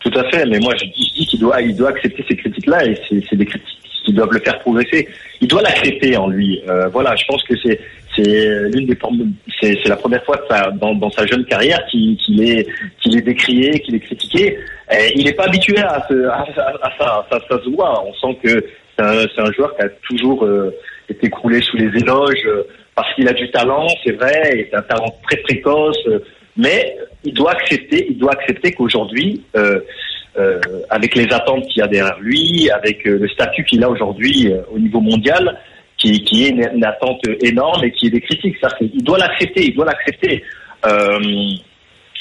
Tout 0.00 0.18
à 0.18 0.30
fait, 0.30 0.46
mais 0.46 0.60
moi 0.60 0.72
je 0.80 0.86
dis, 0.86 1.10
je 1.10 1.20
dis 1.20 1.26
qu'il 1.26 1.40
doit, 1.40 1.60
il 1.60 1.76
doit 1.76 1.90
accepter 1.90 2.24
ces 2.26 2.36
critiques-là 2.36 2.86
et 2.86 2.98
c'est 3.06 3.22
c'est 3.28 3.36
des 3.36 3.44
critiques 3.44 3.84
qui 4.04 4.12
doivent 4.12 4.32
le 4.32 4.40
faire 4.40 4.58
progresser. 4.60 5.08
Il 5.40 5.48
doit 5.48 5.62
l'accepter 5.62 6.16
en 6.16 6.28
lui. 6.28 6.60
Euh, 6.68 6.88
voilà, 6.88 7.14
je 7.16 7.24
pense 7.26 7.42
que 7.44 7.54
c'est 7.62 7.80
c'est 8.16 8.48
l'une 8.72 8.86
des 8.86 8.96
c'est 9.60 9.76
c'est 9.82 9.88
la 9.88 9.96
première 9.96 10.24
fois 10.24 10.36
dans, 10.80 10.94
dans 10.94 11.10
sa 11.10 11.26
jeune 11.26 11.44
carrière 11.46 11.80
qu'il 11.90 12.16
qu'il 12.18 12.42
est 12.48 12.66
qu'il 13.00 13.16
est 13.18 13.22
décrié, 13.22 13.80
qu'il 13.80 13.94
est 13.96 14.00
critiqué. 14.00 14.58
Et 14.92 15.12
il 15.18 15.24
n'est 15.24 15.32
pas 15.32 15.44
habitué 15.46 15.78
à, 15.78 16.04
ce, 16.08 16.26
à, 16.26 16.44
à- 16.56 16.86
à 16.86 16.92
ça, 16.98 17.26
ça, 17.30 17.38
ça 17.48 17.64
se 17.64 17.70
voit. 17.70 18.04
On 18.06 18.12
sent 18.14 18.38
que 18.44 18.64
c'est 18.96 19.04
un, 19.04 19.44
un 19.46 19.52
joueur 19.52 19.74
qui 19.76 19.82
a 19.82 19.88
toujours 20.08 20.44
euh, 20.44 20.72
été 21.08 21.28
croulé 21.30 21.60
sous 21.62 21.76
les 21.76 21.90
éloges 22.00 22.44
euh, 22.46 22.62
parce 22.94 23.12
qu'il 23.14 23.26
a 23.26 23.32
du 23.32 23.50
talent, 23.50 23.86
c'est 24.04 24.12
vrai, 24.12 24.50
et 24.56 24.68
c'est 24.70 24.76
un 24.76 24.82
talent 24.82 25.12
très 25.28 25.38
précoce. 25.38 25.98
euh, 26.06 26.20
mais 26.56 26.96
il 27.24 27.34
doit 27.34 27.50
accepter, 27.50 28.06
il 28.10 28.16
doit 28.18 28.30
accepter 28.32 28.70
qu'aujourd'hui, 28.72 29.42
euh, 29.56 29.80
euh, 30.36 30.58
avec 30.90 31.14
les 31.14 31.32
attentes 31.32 31.64
qu'il 31.68 31.78
y 31.78 31.82
a 31.82 31.86
derrière 31.86 32.18
lui, 32.18 32.68
avec 32.68 33.06
euh, 33.06 33.18
le 33.20 33.28
statut 33.28 33.64
qu'il 33.64 33.84
a 33.84 33.88
aujourd'hui 33.88 34.50
euh, 34.50 34.62
au 34.72 34.80
niveau 34.80 35.00
mondial, 35.00 35.60
qui, 35.96 36.10
est 36.44 36.48
une, 36.50 36.84
attente 36.84 37.20
énorme 37.40 37.84
et 37.84 37.92
qui 37.92 38.08
est 38.08 38.10
des 38.10 38.20
critiques. 38.20 38.56
Il 38.80 39.04
doit 39.04 39.16
l'accepter, 39.16 39.64
il 39.64 39.74
doit 39.76 39.86
l'accepter. 39.86 40.42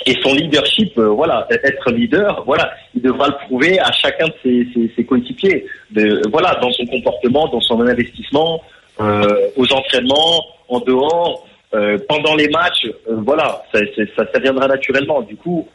Et 0.05 0.13
son 0.22 0.34
leadership, 0.36 0.98
voilà, 0.98 1.48
être 1.50 1.91
leader, 1.91 2.43
voilà, 2.46 2.72
il 2.96 3.01
devra 3.01 3.27
le 3.27 3.34
prouver 3.46 3.79
à 3.79 3.91
chacun 3.91 4.27
de 4.27 4.89
ses, 4.96 5.03
coéquipiers. 5.03 5.65
Voilà, 6.32 6.58
dans 6.62 6.72
son 6.72 6.86
comportement, 6.86 7.48
dans 7.48 7.60
son 7.60 7.82
investissement, 7.82 8.62
aux 9.00 9.74
entraînements, 9.74 10.46
en 10.70 10.79
dehors, 10.79 11.46
pendant 12.08 12.36
les 12.36 12.48
matchs, 12.50 12.88
voilà, 13.08 13.63
ça, 13.74 13.79
ça 14.15 14.39
viendra 14.39 14.67
naturellement. 14.67 15.24
Du 15.24 15.36
coup, 15.36 15.67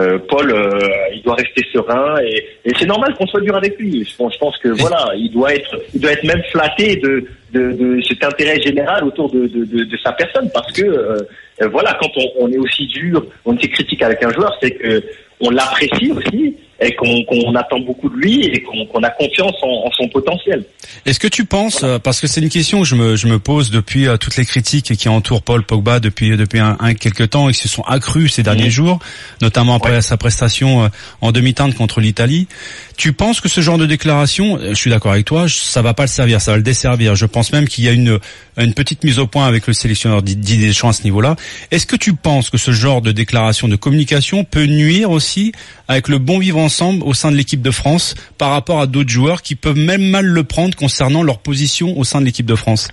euh, 0.00 0.18
Paul, 0.28 0.50
euh, 0.50 0.80
il 1.14 1.22
doit 1.22 1.34
rester 1.34 1.64
serein 1.72 2.16
et, 2.20 2.44
et 2.64 2.72
c'est 2.78 2.86
normal 2.86 3.14
qu'on 3.14 3.26
soit 3.26 3.40
dur 3.40 3.54
avec 3.56 3.78
lui. 3.78 4.04
Je 4.04 4.16
pense, 4.16 4.34
je 4.34 4.38
pense 4.38 4.58
que 4.58 4.68
voilà, 4.68 5.06
il 5.16 5.30
doit 5.30 5.54
être, 5.54 5.80
il 5.94 6.00
doit 6.00 6.12
être 6.12 6.24
même 6.24 6.42
flatté 6.50 6.96
de, 6.96 7.24
de, 7.52 7.72
de 7.72 8.02
cet 8.02 8.24
intérêt 8.24 8.60
général 8.60 9.04
autour 9.04 9.30
de, 9.30 9.46
de, 9.46 9.64
de, 9.64 9.96
sa 10.02 10.12
personne 10.12 10.50
parce 10.52 10.72
que 10.72 10.82
euh, 10.82 11.18
euh, 11.62 11.68
voilà, 11.68 11.96
quand 12.00 12.10
on, 12.16 12.46
on 12.46 12.52
est 12.52 12.58
aussi 12.58 12.86
dur, 12.88 13.24
on 13.44 13.56
est 13.56 13.68
critique 13.68 14.02
avec 14.02 14.22
un 14.24 14.32
joueur, 14.32 14.52
c'est 14.60 14.72
que 14.72 15.02
on 15.40 15.50
l'apprécie 15.50 16.10
aussi 16.12 16.56
et 16.80 16.94
qu'on 16.96 17.54
attend 17.54 17.78
beaucoup 17.80 18.08
de 18.08 18.16
lui 18.16 18.44
et 18.46 18.62
qu'on 18.62 19.02
a 19.02 19.10
confiance 19.10 19.54
en, 19.62 19.86
en 19.86 19.90
son 19.92 20.08
potentiel. 20.08 20.64
Est-ce 21.06 21.20
que 21.20 21.28
tu 21.28 21.44
penses, 21.44 21.82
euh, 21.84 21.98
parce 21.98 22.20
que 22.20 22.26
c'est 22.26 22.40
une 22.40 22.48
question 22.48 22.80
que 22.80 22.86
je 22.86 22.94
me, 22.94 23.16
je 23.16 23.26
me 23.28 23.38
pose 23.38 23.70
depuis 23.70 24.06
euh, 24.08 24.16
toutes 24.16 24.36
les 24.36 24.44
critiques 24.44 24.96
qui 24.96 25.08
entourent 25.08 25.42
Paul 25.42 25.62
Pogba 25.64 26.00
depuis 26.00 26.36
depuis 26.36 26.58
un, 26.58 26.76
un 26.80 26.94
quelques 26.94 27.30
temps 27.30 27.48
et 27.48 27.52
qui 27.52 27.60
se 27.60 27.68
sont 27.68 27.82
accrues 27.82 28.28
ces 28.28 28.42
derniers 28.42 28.64
Mhm. 28.64 28.70
jours, 28.70 28.98
notamment 29.40 29.74
après 29.74 29.92
Ouais. 29.96 30.02
sa 30.02 30.16
prestation 30.16 30.84
euh, 30.84 30.88
en 31.20 31.32
demi-teinte 31.32 31.74
contre 31.74 32.00
l'Italie. 32.00 32.48
Tu 32.96 33.12
penses 33.12 33.40
que 33.40 33.48
ce 33.48 33.60
genre 33.60 33.78
de 33.78 33.86
déclaration, 33.86 34.56
euh, 34.58 34.70
je 34.70 34.74
suis 34.74 34.90
d'accord 34.90 35.12
avec 35.12 35.24
toi, 35.26 35.46
ça 35.48 35.82
va 35.82 35.94
pas 35.94 36.04
le 36.04 36.08
servir, 36.08 36.40
ça 36.40 36.50
va 36.52 36.56
le 36.56 36.62
desservir. 36.62 37.14
Je 37.14 37.26
pense 37.26 37.52
même 37.52 37.68
qu'il 37.68 37.84
y 37.84 37.88
a 37.88 37.92
une 37.92 38.18
une 38.56 38.72
petite 38.72 39.02
mise 39.02 39.18
au 39.18 39.26
point 39.26 39.46
avec 39.48 39.66
le 39.66 39.72
sélectionneur 39.72 40.22
Didier 40.22 40.56
Deschamps 40.68 40.88
à 40.90 40.92
ce 40.92 41.02
niveau-là. 41.02 41.34
Est-ce 41.72 41.86
que 41.86 41.96
tu 41.96 42.14
penses 42.14 42.50
que 42.50 42.58
ce 42.58 42.70
genre 42.70 43.02
de 43.02 43.10
déclaration 43.10 43.66
de 43.66 43.74
communication 43.74 44.44
peut 44.44 44.66
nuire 44.66 45.10
aussi 45.10 45.50
avec 45.88 46.06
le 46.08 46.18
bon 46.18 46.38
vivre 46.38 46.58
au 46.82 47.14
sein 47.14 47.30
de 47.30 47.36
l'équipe 47.36 47.62
de 47.62 47.70
France 47.70 48.14
par 48.38 48.50
rapport 48.50 48.80
à 48.80 48.86
d'autres 48.86 49.10
joueurs 49.10 49.42
qui 49.42 49.54
peuvent 49.54 49.78
même 49.78 50.02
mal 50.02 50.26
le 50.26 50.44
prendre 50.44 50.76
concernant 50.76 51.22
leur 51.22 51.38
position 51.38 51.98
au 51.98 52.04
sein 52.04 52.20
de 52.20 52.26
l'équipe 52.26 52.46
de 52.46 52.54
France 52.54 52.88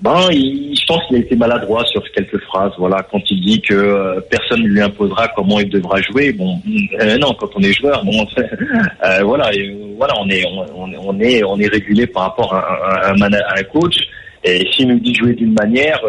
Ben, 0.00 0.30
je 0.30 0.86
pense 0.86 1.02
qu'il 1.06 1.16
a 1.16 1.20
été 1.20 1.36
maladroit 1.36 1.84
sur 1.86 2.02
quelques 2.12 2.40
phrases. 2.44 2.72
Voilà, 2.78 3.06
quand 3.10 3.20
il 3.30 3.40
dit 3.40 3.60
que 3.60 3.74
euh, 3.74 4.20
personne 4.30 4.62
ne 4.62 4.68
lui 4.68 4.80
imposera 4.80 5.28
comment 5.28 5.60
il 5.60 5.68
devra 5.68 6.00
jouer. 6.02 6.32
Bon, 6.32 6.60
euh, 7.00 7.16
non, 7.18 7.34
quand 7.38 7.48
on 7.54 7.62
est 7.62 7.72
joueur, 7.72 8.04
bon, 8.04 8.26
euh, 8.38 9.22
voilà, 9.22 9.50
voilà, 9.96 10.14
on 10.20 10.28
est, 10.28 10.44
on, 10.46 11.20
est, 11.20 11.44
on 11.44 11.58
est 11.58 11.68
régulé 11.68 12.06
par 12.06 12.24
rapport 12.24 12.54
à, 12.54 13.12
un, 13.12 13.62
coach. 13.72 13.96
Et 14.44 14.66
s'il 14.72 14.88
nous 14.88 15.00
dit 15.00 15.14
jouer 15.14 15.32
d'une 15.32 15.54
manière, 15.54 16.00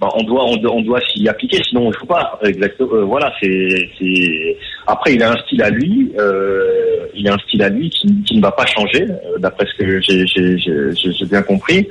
ben, 0.00 0.08
on 0.14 0.22
doit, 0.22 0.44
on, 0.46 0.56
doit- 0.56 0.80
doit 0.82 1.00
s'y 1.12 1.28
appliquer. 1.28 1.62
Sinon, 1.62 1.88
on 1.88 1.92
joue 1.92 2.06
pas. 2.06 2.38
Euh, 2.42 3.04
voilà, 3.04 3.32
c'est. 3.40 4.56
Après, 4.86 5.14
il 5.14 5.22
a 5.22 5.32
un 5.32 5.36
style 5.44 5.62
à 5.62 5.70
lui. 5.70 6.10
Euh, 6.18 7.06
il 7.14 7.28
a 7.28 7.34
un 7.34 7.38
style 7.38 7.62
à 7.62 7.68
lui 7.68 7.90
qui, 7.90 8.08
qui 8.24 8.36
ne 8.36 8.42
va 8.42 8.50
pas 8.52 8.64
changer, 8.66 9.02
euh, 9.02 9.38
d'après 9.38 9.66
ce 9.66 9.74
que 9.76 10.00
j'ai, 10.00 11.26
bien 11.26 11.42
compris. 11.42 11.86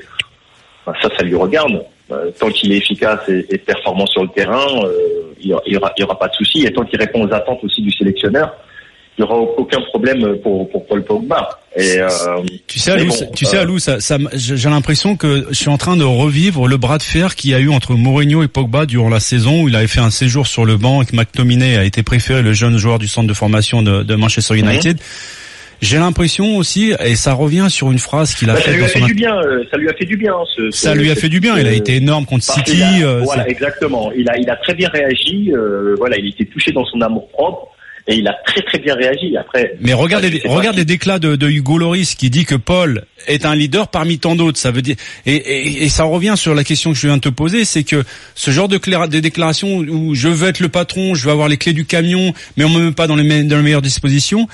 Ben, 0.85 0.93
ça, 1.01 1.09
ça 1.17 1.23
lui 1.23 1.35
regarde. 1.35 1.83
Euh, 2.11 2.31
tant 2.39 2.49
qu'il 2.49 2.71
est 2.71 2.77
efficace 2.77 3.19
et, 3.29 3.45
et 3.53 3.59
performant 3.59 4.07
sur 4.07 4.23
le 4.23 4.29
terrain, 4.29 4.65
euh, 4.83 5.31
il 5.39 5.49
y 5.49 5.53
aura, 5.53 5.61
il 5.95 6.01
y 6.01 6.03
aura 6.03 6.17
pas 6.17 6.27
de 6.27 6.33
souci. 6.33 6.65
Et 6.65 6.73
tant 6.73 6.83
qu'il 6.83 6.99
répond 6.99 7.23
aux 7.27 7.31
attentes 7.31 7.63
aussi 7.63 7.83
du 7.83 7.91
sélectionneur, 7.91 8.51
il 9.19 9.25
n'y 9.25 9.27
aura 9.29 9.37
aucun 9.57 9.81
problème 9.81 10.37
pour, 10.41 10.69
pour 10.69 10.85
Paul 10.85 11.03
Pogba. 11.03 11.59
Et, 11.75 11.99
euh, 11.99 12.07
Tu 12.67 12.79
sais, 12.79 12.91
Alou, 12.91 13.07
bon, 13.07 13.11
ça- 13.11 13.25
tu 13.25 13.43
sais, 13.43 13.57
euh, 13.57 13.61
Alou, 13.63 13.77
ça, 13.77 13.99
ça, 13.99 14.17
j'ai 14.33 14.69
l'impression 14.69 15.17
que 15.17 15.45
je 15.49 15.55
suis 15.55 15.67
en 15.69 15.77
train 15.77 15.97
de 15.97 16.05
revivre 16.05 16.69
le 16.69 16.77
bras 16.77 16.97
de 16.97 17.03
fer 17.03 17.35
qu'il 17.35 17.49
y 17.51 17.53
a 17.53 17.59
eu 17.59 17.69
entre 17.69 17.95
Mourinho 17.95 18.43
et 18.43 18.47
Pogba 18.47 18.85
durant 18.85 19.09
la 19.09 19.19
saison 19.19 19.63
où 19.63 19.67
il 19.67 19.75
avait 19.75 19.87
fait 19.87 19.99
un 19.99 20.09
séjour 20.09 20.47
sur 20.47 20.63
le 20.63 20.77
banc 20.77 21.01
et 21.01 21.05
que 21.05 21.15
McTominay 21.17 21.77
a 21.77 21.83
été 21.83 22.01
préféré, 22.01 22.41
le 22.41 22.53
jeune 22.53 22.77
joueur 22.77 22.97
du 22.97 23.07
centre 23.09 23.27
de 23.27 23.33
formation 23.33 23.81
de, 23.83 24.03
de 24.03 24.15
Manchester 24.15 24.53
Mhm. 24.53 24.69
United. 24.69 24.97
J'ai 25.81 25.97
l'impression 25.97 26.57
aussi, 26.57 26.93
et 27.05 27.15
ça 27.15 27.33
revient 27.33 27.67
sur 27.69 27.91
une 27.91 27.99
phrase 27.99 28.35
qu'il 28.35 28.49
a 28.49 28.53
bah, 28.53 28.59
ça 28.59 28.65
faite 28.65 28.73
lui 28.75 28.79
dans 28.81 28.85
a 28.85 28.89
fait 28.89 28.99
son 28.99 29.05
du 29.05 29.13
bien. 29.13 29.35
euh, 29.37 29.63
Ça 29.71 29.77
lui 29.77 29.89
a 29.89 29.93
fait 29.93 30.05
du 30.05 30.17
bien. 30.17 30.33
Ce, 30.55 30.71
ça 30.71 30.91
ce- 30.93 30.97
lui 30.97 31.09
a 31.11 31.15
fait 31.15 31.29
du 31.29 31.39
bien. 31.41 31.57
Il 31.57 31.67
a 31.67 31.71
été 31.73 31.95
énorme 31.95 32.25
contre 32.25 32.43
City. 32.45 32.81
a- 32.83 33.01
euh, 33.05 33.21
voilà, 33.23 33.47
exactement. 33.49 34.11
Il 34.15 34.29
a, 34.29 34.37
il 34.37 34.49
a 34.49 34.55
très 34.57 34.73
bien 34.75 34.89
réagi. 34.89 35.51
euh, 35.53 35.95
voilà, 35.97 36.17
il 36.17 36.27
était 36.29 36.45
touché 36.45 36.71
dans 36.73 36.85
son 36.85 36.99
amour 37.01 37.27
propre 37.29 37.67
et 38.07 38.15
il 38.15 38.27
a 38.27 38.35
très 38.45 38.61
très 38.63 38.79
bien 38.79 38.95
réagi. 38.95 39.35
Après, 39.37 39.75
Mais 39.81 39.93
regarde, 39.93 40.23
les, 40.23 40.41
regarde 40.45 40.75
les 40.75 40.85
déclats 40.85 41.19
de, 41.19 41.35
de 41.35 41.49
Hugo 41.49 41.77
Loris 41.77 42.15
qui 42.15 42.29
dit 42.29 42.45
que 42.45 42.55
Paul 42.55 43.05
est 43.27 43.45
un 43.45 43.55
leader 43.55 43.87
parmi 43.89 44.19
tant 44.19 44.35
d'autres. 44.35 44.57
Ça 44.57 44.71
veut 44.71 44.81
dire 44.81 44.95
et, 45.25 45.35
et, 45.35 45.83
et 45.83 45.89
ça 45.89 46.03
revient 46.03 46.35
sur 46.37 46.55
la 46.55 46.63
question 46.63 46.91
que 46.91 46.97
je 46.97 47.07
viens 47.07 47.17
de 47.17 47.21
te 47.21 47.29
poser, 47.29 47.65
c'est 47.65 47.83
que 47.83 48.03
ce 48.35 48.51
genre 48.51 48.67
de, 48.67 48.77
cléra- 48.77 49.07
de 49.09 49.19
déclaration 49.19 49.77
où 49.77 50.15
je 50.15 50.27
veux 50.27 50.49
être 50.49 50.59
le 50.59 50.69
patron, 50.69 51.15
je 51.15 51.25
veux 51.25 51.31
avoir 51.31 51.47
les 51.47 51.57
clés 51.57 51.73
du 51.73 51.85
camion, 51.85 52.33
mais 52.57 52.63
on 52.63 52.69
me 52.69 52.85
met 52.85 52.91
pas 52.91 53.07
dans 53.07 53.15
les, 53.15 53.23
me- 53.23 53.43
dans 53.43 53.57
les 53.57 53.63
meilleures 53.63 53.81
dispositions. 53.81 54.47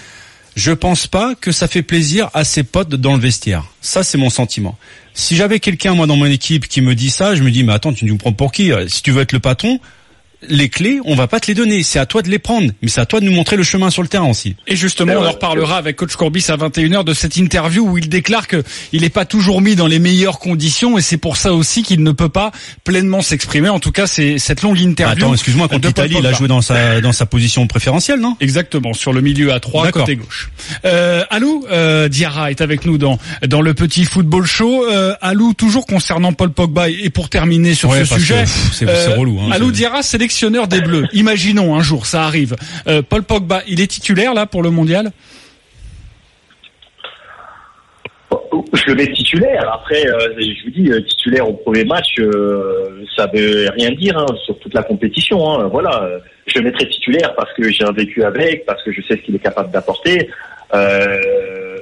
Je 0.55 0.71
pense 0.71 1.05
pas 1.07 1.35
que 1.35 1.51
ça 1.51 1.67
fait 1.67 1.81
plaisir 1.81 2.29
à 2.33 2.45
ses 2.45 2.63
potes 2.63 2.95
dans 2.95 3.13
le 3.13 3.19
vestiaire. 3.19 3.65
Ça, 3.81 4.03
c'est 4.03 4.17
mon 4.17 4.29
sentiment. 4.29 4.77
Si 5.13 5.35
j'avais 5.35 5.59
quelqu'un 5.59 5.93
moi 5.95 6.07
dans 6.07 6.15
mon 6.15 6.25
équipe 6.25 6.67
qui 6.67 6.79
me 6.81 6.95
dit 6.95 7.09
ça, 7.09 7.35
je 7.35 7.43
me 7.43 7.51
dis 7.51 7.63
mais 7.63 7.73
attends, 7.73 7.91
tu 7.93 8.05
nous 8.05 8.17
prends 8.17 8.31
pour 8.33 8.51
qui? 8.53 8.71
Si 8.87 9.01
tu 9.03 9.11
veux 9.11 9.21
être 9.21 9.33
le 9.33 9.39
patron, 9.39 9.79
les 10.49 10.69
clés, 10.69 10.99
on 11.05 11.15
va 11.15 11.27
pas 11.27 11.39
te 11.39 11.47
les 11.47 11.53
donner. 11.53 11.83
C'est 11.83 11.99
à 11.99 12.05
toi 12.05 12.21
de 12.21 12.29
les 12.29 12.39
prendre, 12.39 12.71
mais 12.81 12.87
c'est 12.87 13.01
à 13.01 13.05
toi 13.05 13.19
de 13.19 13.25
nous 13.25 13.31
montrer 13.33 13.55
le 13.55 13.63
chemin 13.63 13.89
sur 13.89 14.01
le 14.01 14.07
terrain 14.07 14.29
aussi. 14.29 14.55
Et 14.67 14.75
justement, 14.75 15.13
Mais 15.13 15.17
on 15.17 15.25
en 15.25 15.31
reparlera 15.31 15.77
avec 15.77 15.95
Coach 15.95 16.15
Courbis 16.15 16.45
à 16.49 16.57
21h 16.57 17.03
de 17.03 17.13
cette 17.13 17.37
interview 17.37 17.87
où 17.87 17.97
il 17.97 18.09
déclare 18.09 18.47
que 18.47 18.63
il 18.91 19.01
n'est 19.01 19.09
pas 19.09 19.25
toujours 19.25 19.61
mis 19.61 19.75
dans 19.75 19.87
les 19.87 19.99
meilleures 19.99 20.39
conditions 20.39 20.97
et 20.97 21.01
c'est 21.01 21.17
pour 21.17 21.37
ça 21.37 21.53
aussi 21.53 21.83
qu'il 21.83 22.03
ne 22.03 22.11
peut 22.11 22.29
pas 22.29 22.51
pleinement 22.83 23.21
s'exprimer. 23.21 23.69
En 23.69 23.79
tout 23.79 23.91
cas, 23.91 24.07
c'est 24.07 24.37
cette 24.39 24.61
longue 24.61 24.79
interview. 24.79 25.25
Attends, 25.25 25.33
excuse-moi, 25.33 25.67
contre 25.67 25.87
l'Italie, 25.87 26.15
il 26.19 26.25
a 26.25 26.33
joué 26.33 26.47
dans 26.47 26.61
sa 26.61 27.01
dans 27.01 27.11
sa 27.11 27.25
position 27.25 27.67
préférentielle, 27.67 28.19
non? 28.19 28.35
Exactement, 28.39 28.93
sur 28.93 29.13
le 29.13 29.21
milieu 29.21 29.53
à 29.53 29.59
3 29.59 29.85
D'accord. 29.85 30.03
côté 30.03 30.15
gauche. 30.15 30.49
Euh, 30.85 31.23
Alou 31.29 31.65
euh, 31.71 32.07
Diarra 32.09 32.51
est 32.51 32.61
avec 32.61 32.85
nous 32.85 32.97
dans 32.97 33.17
dans 33.47 33.61
le 33.61 33.73
petit 33.73 34.05
football 34.05 34.45
show. 34.45 34.85
Euh, 34.85 35.13
Alou, 35.21 35.53
toujours 35.53 35.85
concernant 35.85 36.33
Paul 36.33 36.51
Pogba 36.51 36.89
et 36.89 37.09
pour 37.09 37.29
terminer 37.29 37.73
sur 37.73 37.89
Ouais, 37.89 38.05
ce 38.05 38.15
sujet, 38.15 38.45
c'est- 38.45 38.85
c'est 38.85 39.13
relou, 39.15 39.39
hein, 39.41 39.51
Alou 39.51 39.71
Diarra, 39.71 40.01
sélectionneur 40.35 40.67
des 40.67 40.81
Bleus. 40.81 41.07
Imaginons 41.13 41.75
un 41.75 41.81
jour, 41.81 42.05
ça 42.05 42.23
arrive. 42.23 42.55
Euh, 42.87 43.01
Paul 43.01 43.23
Pogba, 43.23 43.61
il 43.67 43.79
est 43.79 43.87
titulaire 43.87 44.33
là 44.33 44.45
pour 44.45 44.63
le 44.63 44.69
mondial 44.69 45.11
Je 48.73 48.91
le 48.91 48.95
mets 48.95 49.11
titulaire. 49.13 49.71
Après, 49.73 50.05
euh, 50.05 50.33
je 50.37 50.65
vous 50.65 50.71
dis, 50.71 50.91
euh, 50.91 51.01
titulaire 51.01 51.47
au 51.47 51.53
premier 51.53 51.85
match, 51.85 52.19
euh, 52.19 53.03
ça 53.15 53.27
veut 53.33 53.69
rien 53.77 53.91
dire 53.91 54.17
hein, 54.17 54.25
sur 54.45 54.59
toute 54.59 54.73
la 54.73 54.83
compétition. 54.83 55.49
hein. 55.49 55.67
Voilà, 55.71 56.03
euh, 56.03 56.19
je 56.47 56.59
le 56.59 56.65
mettrai 56.65 56.87
titulaire 56.89 57.33
parce 57.35 57.51
que 57.53 57.71
j'ai 57.71 57.85
un 57.85 57.93
vécu 57.93 58.23
avec, 58.23 58.65
parce 58.65 58.83
que 58.83 58.91
je 58.91 59.01
sais 59.01 59.15
ce 59.15 59.21
qu'il 59.21 59.35
est 59.35 59.39
capable 59.39 59.71
d'apporter. 59.71 60.29
Euh, 60.73 61.77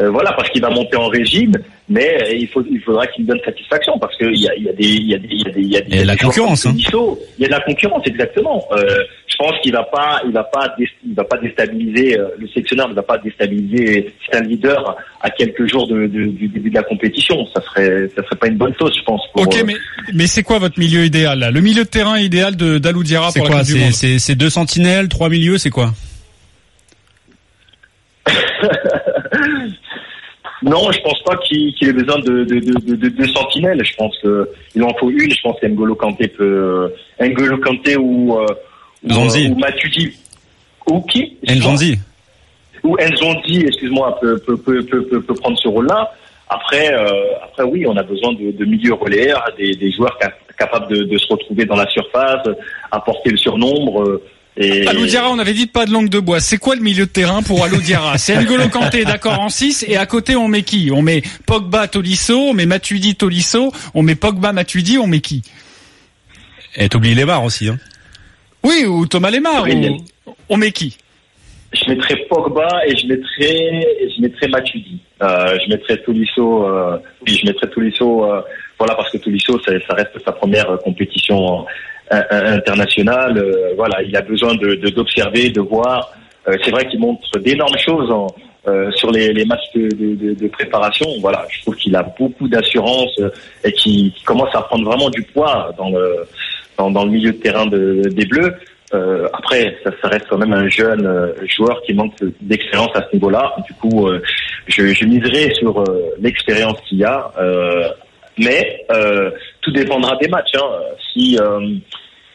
euh, 0.00 0.10
voilà, 0.10 0.32
parce 0.32 0.48
qu'il 0.50 0.62
va 0.62 0.70
monter 0.70 0.96
en 0.96 1.08
régime, 1.08 1.52
mais 1.88 2.18
euh, 2.22 2.32
il 2.34 2.48
faut, 2.48 2.64
il 2.70 2.80
faudra 2.80 3.06
qu'il 3.06 3.24
me 3.24 3.28
donne 3.30 3.40
satisfaction 3.44 3.98
parce 3.98 4.16
qu'il 4.16 4.36
y 4.40 4.48
a, 4.48 4.54
il 4.56 4.64
y 4.64 4.68
a 4.68 4.72
des, 4.72 4.84
il 4.84 5.08
y 5.10 5.14
a 5.14 5.18
des, 5.18 5.28
il 5.30 5.38
y 5.40 5.46
a 5.46 5.50
des, 5.50 5.60
il 5.60 5.70
y 5.72 5.76
a 5.76 5.80
des- 5.80 5.86
il 5.90 5.96
y 5.96 6.00
a 6.00 6.04
la 6.04 6.14
des 6.14 6.18
joueurs 6.20 6.34
concurrence, 6.34 6.66
hein. 6.66 6.74
Il 6.76 7.42
y 7.42 7.44
a 7.44 7.48
de 7.48 7.52
la 7.52 7.60
concurrence, 7.60 8.02
exactement. 8.06 8.64
Euh, 8.72 8.84
je 9.28 9.36
pense 9.36 9.52
qu'il 9.62 9.72
va 9.72 9.84
pas, 9.84 10.20
il 10.24 10.32
va 10.32 10.44
pas, 10.44 10.74
il 10.78 11.14
va 11.14 11.24
pas 11.24 11.36
déstabiliser. 11.38 12.18
euh, 12.18 12.28
le 12.38 12.48
sélectionneur 12.48 12.88
ne 12.88 12.94
va 12.94 13.02
pas 13.02 13.18
déstabiliser. 13.18 14.12
C'est 14.24 14.36
un 14.36 14.40
leader 14.42 14.96
à 15.20 15.30
quelques 15.30 15.66
jours 15.70 15.86
de, 15.86 16.06
de- 16.06 16.26
du 16.26 16.48
début 16.48 16.70
de 16.70 16.74
la 16.74 16.82
compétition. 16.82 17.46
Ça 17.54 17.60
serait, 17.62 18.08
ça 18.16 18.22
serait 18.24 18.36
pas 18.36 18.46
une 18.48 18.56
bonne 18.56 18.74
chose, 18.78 18.92
je 18.96 19.02
pense. 19.04 19.20
pour, 19.32 19.42
Ok, 19.42 19.56
euh, 19.56 19.62
mais 19.66 19.74
mais 20.14 20.26
c'est 20.26 20.42
quoi 20.42 20.58
votre 20.58 20.78
milieu 20.78 21.04
idéal 21.04 21.38
là? 21.38 21.50
Le 21.50 21.60
milieu 21.60 21.84
de 21.84 21.88
terrain 21.88 22.18
idéal 22.18 22.56
de 22.56 22.78
d'Alou 22.78 23.02
Diarra 23.04 23.30
C'est 23.30 23.38
pour 23.40 23.48
la 23.48 23.54
quoi 23.56 23.60
Coupe 23.60 23.66
du 23.68 23.74
C'est 23.74 23.78
Monde? 23.84 23.92
c'est 23.92 24.18
c'est 24.18 24.34
deux 24.34 24.50
sentinelles, 24.50 25.08
trois 25.08 25.28
milieux, 25.28 25.58
c'est 25.58 25.70
quoi? 25.70 25.92
Non, 30.62 30.90
je 30.90 31.00
pense 31.00 31.22
pas 31.22 31.36
qu'il 31.38 31.74
qu'il 31.74 31.88
ait 31.88 31.92
besoin 31.92 32.18
de, 32.20 32.44
de, 32.44 32.58
de, 32.60 32.80
de, 32.80 32.94
de- 32.96 33.08
de 33.08 33.26
sentinelles. 33.26 33.84
Je 33.84 33.94
pense 33.96 34.16
qu'il 34.20 34.82
en 34.82 34.94
faut 34.98 35.10
une. 35.10 35.30
Je 35.30 35.40
pense 35.42 35.58
qu'Engolo 35.60 35.94
Kanté 35.94 36.28
peut, 36.28 36.92
N'Golo 37.20 37.58
Kanté 37.58 37.96
ou, 37.96 38.38
euh, 38.38 38.46
ou, 39.04 39.08
euh, 39.48 39.50
ou 39.50 39.58
Matuidi. 39.58 40.12
Ou 40.86 41.00
qui? 41.02 41.36
Nzonzi. 41.46 41.98
Ou 42.84 42.96
Nzonzi, 42.98 43.64
excuse-moi, 43.66 44.18
peut, 44.20 44.38
peut, 44.38 44.56
peut, 44.56 44.82
peut, 44.84 45.02
peut, 45.06 45.20
peut 45.20 45.34
prendre 45.34 45.58
ce 45.58 45.68
rôle-là. 45.68 46.12
Après, 46.48 46.92
euh, 46.94 47.10
après 47.42 47.64
oui, 47.64 47.84
on 47.86 47.96
a 47.96 48.02
besoin 48.04 48.32
de, 48.34 48.52
de 48.52 48.64
milieux 48.64 48.94
relayeurs, 48.94 49.44
des, 49.58 49.72
des 49.74 49.90
joueurs 49.90 50.16
cap- 50.18 50.38
capables 50.56 50.88
de, 50.88 51.02
de 51.02 51.18
se 51.18 51.26
retrouver 51.28 51.64
dans 51.64 51.74
la 51.76 51.88
surface, 51.88 52.46
apporter 52.92 53.30
le 53.30 53.36
surnombre. 53.36 54.20
Et, 54.58 54.86
Alou 54.86 55.04
Diarra, 55.06 55.30
on 55.30 55.38
avait 55.38 55.52
dit 55.52 55.66
pas 55.66 55.84
de 55.84 55.92
langue 55.92 56.08
de 56.08 56.18
bois. 56.18 56.40
C'est 56.40 56.56
quoi 56.56 56.76
le 56.76 56.80
milieu 56.82 57.04
de 57.06 57.10
terrain 57.10 57.42
pour 57.42 57.62
Alou 57.62 57.76
Diarra? 57.80 58.16
C'est 58.16 58.36
N'Golo 58.36 58.68
Kanté, 58.68 59.04
d'accord, 59.04 59.38
en 59.40 59.50
6, 59.50 59.84
et 59.88 59.96
à 59.98 60.06
côté 60.06 60.34
on 60.34 60.48
met 60.48 60.62
qui? 60.62 60.90
On 60.92 61.02
met 61.02 61.22
Pogba, 61.46 61.88
Tolisso, 61.88 62.38
on 62.38 62.54
met 62.54 62.64
Matuidi, 62.66 63.14
Tolisso, 63.16 63.70
on 63.94 64.02
met 64.02 64.14
Pogba, 64.14 64.52
Matuidi, 64.52 64.96
on 64.98 65.06
met 65.06 65.20
qui? 65.20 65.42
Et 66.76 66.88
t'oublies 66.88 67.14
les 67.14 67.24
barres 67.26 67.44
aussi. 67.44 67.68
Hein. 67.68 67.78
Oui, 68.64 68.84
ou 68.86 69.06
Thomas 69.06 69.30
Lemar, 69.30 69.64
Oui, 69.64 69.74
ou- 69.74 69.78
mais- 69.80 69.96
on 70.48 70.56
met 70.56 70.72
qui? 70.72 70.96
Je 71.72 71.90
mettrais 71.90 72.16
Pogba 72.30 72.68
et 72.86 72.96
je 72.96 73.06
mettrais, 73.06 73.82
je 74.16 74.22
mettrais 74.22 74.48
Matuidi. 74.48 74.98
Euh, 75.22 75.58
je 75.64 75.68
mettrais 75.68 75.98
Tolisso. 75.98 76.64
Euh, 76.66 76.96
oui, 77.26 77.38
je 77.42 77.46
mettrais 77.46 77.68
Tolisso. 77.68 78.24
Euh, 78.24 78.40
voilà, 78.78 78.94
parce 78.94 79.10
que 79.10 79.18
Tolisso, 79.18 79.58
ça, 79.64 79.72
ça 79.86 79.94
reste 79.94 80.12
sa 80.24 80.32
première 80.32 80.70
euh, 80.70 80.76
compétition 80.78 81.60
euh, 81.60 81.62
euh, 82.12 82.56
internationale. 82.56 83.38
Euh, 83.38 83.74
voilà, 83.76 84.02
il 84.02 84.16
a 84.16 84.22
besoin 84.22 84.54
de 84.54 84.74
d'observer, 84.90 85.50
de, 85.50 85.60
voir. 85.60 86.12
Euh, 86.48 86.56
C'est 86.64 86.70
vrai 86.70 86.86
qu'il 86.88 87.00
montre 87.00 87.38
d'énormes 87.40 87.78
choses 87.78 88.10
en, 88.10 88.26
euh, 88.68 88.90
sur 88.92 89.10
les, 89.10 89.32
les 89.32 89.44
matchs 89.44 89.70
de, 89.74 89.88
de, 89.88 90.34
de- 90.34 90.48
préparation. 90.48 91.06
Voilà, 91.20 91.44
je 91.50 91.60
trouve 91.62 91.76
qu'il 91.76 91.94
a 91.96 92.02
beaucoup 92.18 92.48
d'assurance 92.48 93.14
et 93.64 93.72
qu'il 93.72 94.12
commence 94.24 94.54
à 94.54 94.62
prendre 94.62 94.84
vraiment 94.84 95.10
du 95.10 95.22
poids 95.22 95.72
dans 95.78 95.90
le 95.90 96.26
dans, 96.78 97.04
le 97.04 97.10
milieu 97.10 97.32
de 97.32 97.38
terrain 97.38 97.66
de- 97.66 98.02
des 98.08 98.26
Bleus. 98.26 98.54
Euh, 98.94 99.26
après, 99.32 99.76
ça, 99.82 99.90
ça 100.00 100.08
reste 100.08 100.26
quand 100.30 100.38
même 100.38 100.52
un 100.52 100.68
jeune 100.68 101.32
joueur 101.56 101.82
qui 101.82 101.92
manque 101.94 102.14
d'expérience 102.40 102.90
à 102.94 103.02
ce 103.08 103.16
niveau-là. 103.16 103.52
Du 103.66 103.74
coup, 103.74 104.06
euh, 104.06 104.22
je, 104.68 104.86
je 104.94 105.04
miserai 105.04 105.52
sur 105.54 105.82
l'expérience 106.20 106.78
qu'il 106.88 107.04
a. 107.04 107.32
Mais 108.38 108.84
tout 109.66 109.72
dépendra 109.72 110.16
des 110.22 110.28
matchs. 110.28 110.54
Hein. 110.54 110.68
Si 111.12 111.36
euh, 111.38 111.76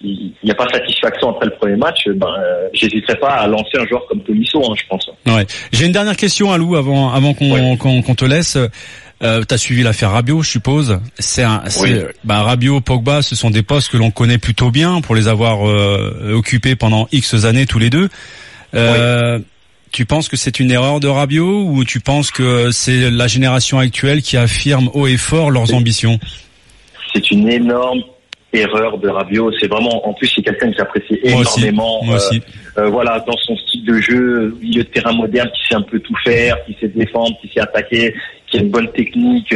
il 0.04 0.34
n'y 0.44 0.52
a 0.52 0.56
pas 0.56 0.68
satisfaction 0.72 1.30
après 1.30 1.46
le 1.46 1.54
premier 1.54 1.76
match, 1.76 2.08
ben, 2.16 2.28
euh, 2.28 2.68
j'hésiterai 2.74 3.16
pas 3.20 3.30
à 3.34 3.48
lancer 3.48 3.78
un 3.80 3.86
joueur 3.88 4.06
comme 4.08 4.22
Tolisso, 4.24 4.60
hein, 4.64 4.74
je 4.76 4.84
pense. 4.90 5.10
Ouais. 5.28 5.46
J'ai 5.72 5.86
une 5.86 5.92
dernière 5.92 6.18
question 6.18 6.52
à 6.52 6.58
Lou 6.58 6.76
avant 6.76 7.12
avant 7.14 7.34
qu'on 7.34 7.52
Ouais. 7.52 8.16
te 8.16 8.26
laisse. 8.26 8.58
Euh, 9.24 9.44
T'as 9.44 9.58
suivi 9.60 9.84
l'affaire 9.84 10.10
Rabiot, 10.12 10.42
je 10.42 10.50
suppose. 10.50 11.00
C'est 11.20 11.44
un, 11.44 11.62
c'est- 11.68 11.82
Oui. 11.84 11.96
bah, 12.24 12.42
Rabiot, 12.42 12.82
Pogba, 12.82 13.22
ce 13.22 13.36
sont 13.36 13.52
des 13.52 13.62
postes 13.62 13.92
que 13.92 13.98
l'on 13.98 14.10
connaît 14.10 14.40
plutôt 14.40 14.72
bien 14.72 15.00
pour 15.02 15.14
les 15.14 15.28
avoir 15.28 15.70
euh, 15.70 16.34
occupés 16.34 16.76
pendant 16.76 17.08
X 17.12 17.46
années 17.46 17.68
tous 17.68 17.78
les 17.80 17.92
deux. 17.92 18.10
Euh, 18.74 19.40
Tu 19.92 20.06
penses 20.06 20.30
que 20.30 20.38
c'est 20.38 20.62
une 20.62 20.72
erreur 20.72 21.02
de 21.02 21.10
Rabiot 21.10 21.66
ou 21.68 21.84
tu 21.84 22.00
penses 22.00 22.32
que 22.32 22.72
c'est 22.72 23.12
la 23.12 23.28
génération 23.28 23.78
actuelle 23.78 24.22
qui 24.22 24.38
affirme 24.38 24.90
haut 24.94 25.06
et 25.06 25.18
fort 25.18 25.52
leurs 25.52 25.74
ambitions? 25.74 26.18
C'est 27.14 27.32
une 27.32 27.50
énorme 27.50 28.02
erreur 28.54 28.98
de 28.98 29.08
Rabiot. 29.10 29.52
C'est 29.60 29.68
vraiment, 29.68 30.08
en 30.08 30.14
plus, 30.14 30.28
c'est 30.28 30.42
quelqu'un 30.42 30.72
que 30.72 30.78
j'apprécie 30.78 31.20
Moi 31.24 31.42
aussi. 31.42 31.60
énormément. 31.62 32.04
Moi 32.04 32.16
Euh, 32.16 32.18
aussi. 32.18 32.42
euh, 32.78 32.88
voilà, 32.90 33.20
dans 33.26 33.38
son 33.46 33.56
style 33.58 33.86
de 33.86 34.00
jeu, 34.02 34.58
milieu 34.62 34.84
de 34.84 34.88
terrain 34.90 35.14
moderne, 35.14 35.50
qui 35.56 35.62
sait 35.70 35.76
un 35.76 35.82
peu 35.82 36.00
tout 36.00 36.16
faire, 36.26 36.58
qui 36.66 36.76
sait 36.80 36.88
défendre, 36.90 37.38
qui 37.42 37.50
sait 37.54 37.62
attaquer, 37.62 38.14
qui 38.48 38.58
a 38.58 38.62
une 38.62 38.70
bonne 38.70 38.92
technique. 38.92 39.54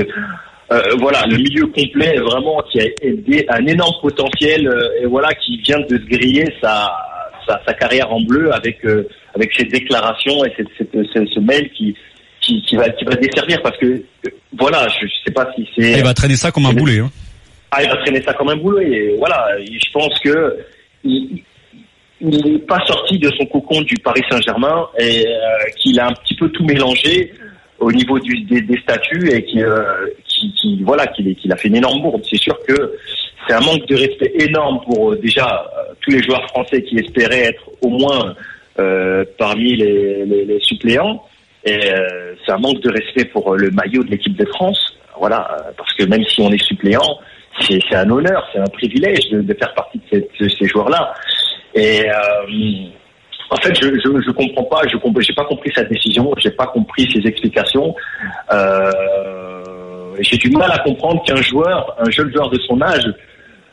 Euh, 0.72 0.82
voilà, 1.00 1.26
le 1.28 1.38
milieu 1.38 1.68
complet, 1.68 2.18
vraiment, 2.20 2.62
qui 2.72 2.80
a 2.82 2.86
aidé, 3.02 3.46
un 3.50 3.66
énorme 3.68 3.94
potentiel, 4.02 4.68
euh, 4.68 5.02
et 5.02 5.06
voilà, 5.06 5.34
qui 5.36 5.58
vient 5.58 5.80
de 5.80 5.98
se 5.98 6.06
griller 6.06 6.46
sa, 6.62 6.92
sa, 7.48 7.62
sa 7.68 7.74
carrière 7.74 8.12
en 8.12 8.22
bleu 8.22 8.52
avec 8.54 8.84
euh, 8.86 9.08
avec 9.36 9.54
ses 9.54 9.66
déclarations 9.66 10.44
et 10.46 10.52
cette, 10.58 10.68
cette- 10.78 11.06
ce, 11.14 11.26
ce 11.34 11.40
mail 11.42 11.70
qui, 11.78 11.94
qui 12.42 12.62
qui 12.64 12.76
va 12.78 12.90
qui 12.90 13.04
va 13.06 13.14
desservir 13.16 13.62
parce 13.62 13.78
que 13.78 14.02
voilà, 14.58 14.88
je, 14.88 15.06
je 15.06 15.14
sais 15.26 15.34
pas 15.34 15.48
si 15.56 15.68
c'est 15.78 15.92
Il 16.00 16.04
va 16.04 16.14
traîner 16.16 16.36
ça 16.38 16.52
comme 16.52 16.66
un 16.66 16.74
boulet. 16.74 17.00
Hein. 17.00 17.12
Ah, 17.78 17.84
il 17.84 17.90
va 17.90 17.98
traîner 17.98 18.22
ça 18.22 18.34
comme 18.34 18.50
un 18.50 18.56
boulot 18.56 18.80
et 18.80 19.16
voilà, 19.18 19.48
je 19.60 19.92
pense 19.92 20.18
que 20.20 20.58
il 22.22 22.30
n'est 22.30 22.60
pas 22.60 22.80
sorti 22.86 23.20
de 23.20 23.30
son 23.38 23.46
cocon 23.46 23.82
du 23.82 23.96
Paris 23.96 24.24
Saint-Germain 24.30 24.88
et 24.98 25.28
euh, 25.28 25.40
qu'il 25.78 26.00
a 26.00 26.08
un 26.08 26.14
petit 26.14 26.36
peu 26.36 26.50
tout 26.50 26.64
mélangé 26.64 27.34
au 27.80 27.92
niveau 27.92 28.18
des, 28.20 28.80
statuts 28.82 29.30
et 29.32 29.44
qui, 29.44 29.62
euh, 29.62 29.84
voilà 30.82 31.08
qu'il 31.08 31.52
a 31.52 31.58
fait 31.58 31.68
une 31.68 31.76
énorme 31.76 32.02
bourde. 32.02 32.24
C'est 32.30 32.40
sûr 32.40 32.58
que 32.66 32.94
c'est 33.48 33.54
un 33.54 33.60
manque 33.60 33.86
de 33.88 33.96
respect 33.96 34.32
énorme 34.40 34.80
pour 34.86 35.12
euh, 35.12 35.18
déjà 35.18 35.70
tous 36.02 36.12
les 36.12 36.24
joueurs 36.24 36.48
français 36.48 36.82
qui 36.84 36.98
espéraient 36.98 37.48
être 37.48 37.70
au 37.82 37.90
moins 37.90 38.36
parmi 39.38 39.76
les, 39.76 40.60
suppléants. 40.62 41.24
C'est 41.66 42.52
un 42.52 42.58
manque 42.58 42.82
de 42.82 42.92
respect 42.92 43.26
pour 43.26 43.56
le 43.56 43.72
maillot 43.72 44.04
de 44.04 44.12
l'équipe 44.12 44.36
de 44.36 44.46
France. 44.46 44.98
Voilà, 45.18 45.74
parce 45.78 45.94
que 45.94 46.04
même 46.04 46.26
si 46.26 46.42
on 46.42 46.52
est 46.52 46.62
suppléant, 46.62 47.20
c'est 47.62 47.80
c'est 47.90 47.96
un 47.96 48.10
honneur, 48.10 48.48
c'est 48.54 48.60
un 48.60 48.66
privilège 48.68 49.30
de, 49.30 49.42
de 49.42 49.54
faire 49.54 49.74
partie 49.74 50.00
de, 50.00 50.04
ces- 50.12 50.44
de 50.44 50.50
ces 50.50 50.66
joueurs-là. 50.68 51.14
Et 51.74 52.10
euh, 52.10 52.88
en 53.50 53.56
fait, 53.58 53.74
je, 53.82 53.88
je 53.88 54.22
je 54.26 54.32
comprends 54.32 54.64
pas, 54.64 54.82
je 54.88 54.98
j'ai 55.22 55.34
pas 55.34 55.46
compris 55.46 55.72
sa 55.74 55.84
décision, 55.84 56.32
j'ai 56.38 56.52
pas 56.52 56.68
compris 56.68 57.10
ses 57.12 57.28
explications. 57.28 57.96
Euh, 58.52 60.16
j'ai 60.20 60.38
du 60.38 60.50
mal 60.52 60.72
à 60.72 60.80
comprendre 60.80 61.24
qu'un 61.26 61.42
joueur, 61.42 61.96
un 62.00 62.10
jeune 62.10 62.32
joueur 62.32 62.50
de 62.50 62.60
son 62.68 62.82
âge, 62.82 63.06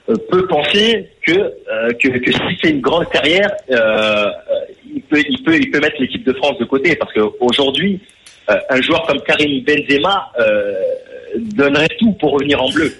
euh, 0.08 0.14
peut 0.30 0.46
penser 0.48 1.08
que 1.24 1.32
euh, 1.32 1.92
que, 2.00 2.08
que 2.18 2.32
s'il 2.32 2.58
fait 2.60 2.70
une 2.70 2.80
grande 2.80 3.08
carrière, 3.10 3.50
euh, 3.70 4.26
il 4.94 5.02
peut 5.02 5.22
il 5.28 5.42
peut 5.44 5.56
il 5.56 5.70
peut 5.70 5.80
mettre 5.80 6.00
l'équipe 6.00 6.24
de 6.24 6.32
France 6.34 6.58
de 6.58 6.64
côté 6.64 6.96
parce 6.96 7.12
qu'aujourd'hui, 7.12 8.00
euh, 8.50 8.56
un 8.70 8.80
joueur 8.82 9.06
comme 9.06 9.20
Karim 9.22 9.62
Benzema 9.64 10.32
euh, 10.40 10.74
donnerait 11.56 11.88
tout 12.00 12.12
pour 12.14 12.32
revenir 12.32 12.60
en 12.62 12.68
bleu. 12.70 12.92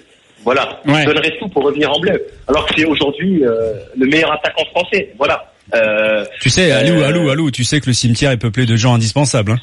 Voilà, 0.43 0.79
Ouais. 0.85 1.05
donnerait 1.05 1.37
tout 1.39 1.47
pour 1.49 1.63
revenir 1.63 1.91
en 1.91 1.99
bleu. 1.99 2.21
Alors 2.47 2.65
que 2.65 2.73
c'est 2.77 2.85
aujourd'hui 2.85 3.43
euh, 3.45 3.73
le 3.97 4.05
meilleur 4.07 4.31
attaquant 4.31 4.65
français. 4.71 5.13
Voilà. 5.17 5.45
Euh, 5.73 6.25
Tu 6.41 6.49
sais, 6.49 6.71
Euh, 6.71 6.79
Alou, 6.79 7.01
Alou, 7.03 7.29
Alou, 7.29 7.51
tu 7.51 7.63
sais 7.63 7.79
que 7.79 7.87
le 7.87 7.93
cimetière 7.93 8.31
est 8.31 8.37
peuplé 8.37 8.65
de 8.65 8.75
gens 8.75 8.93
indispensables. 8.93 9.51
Hein. 9.53 9.59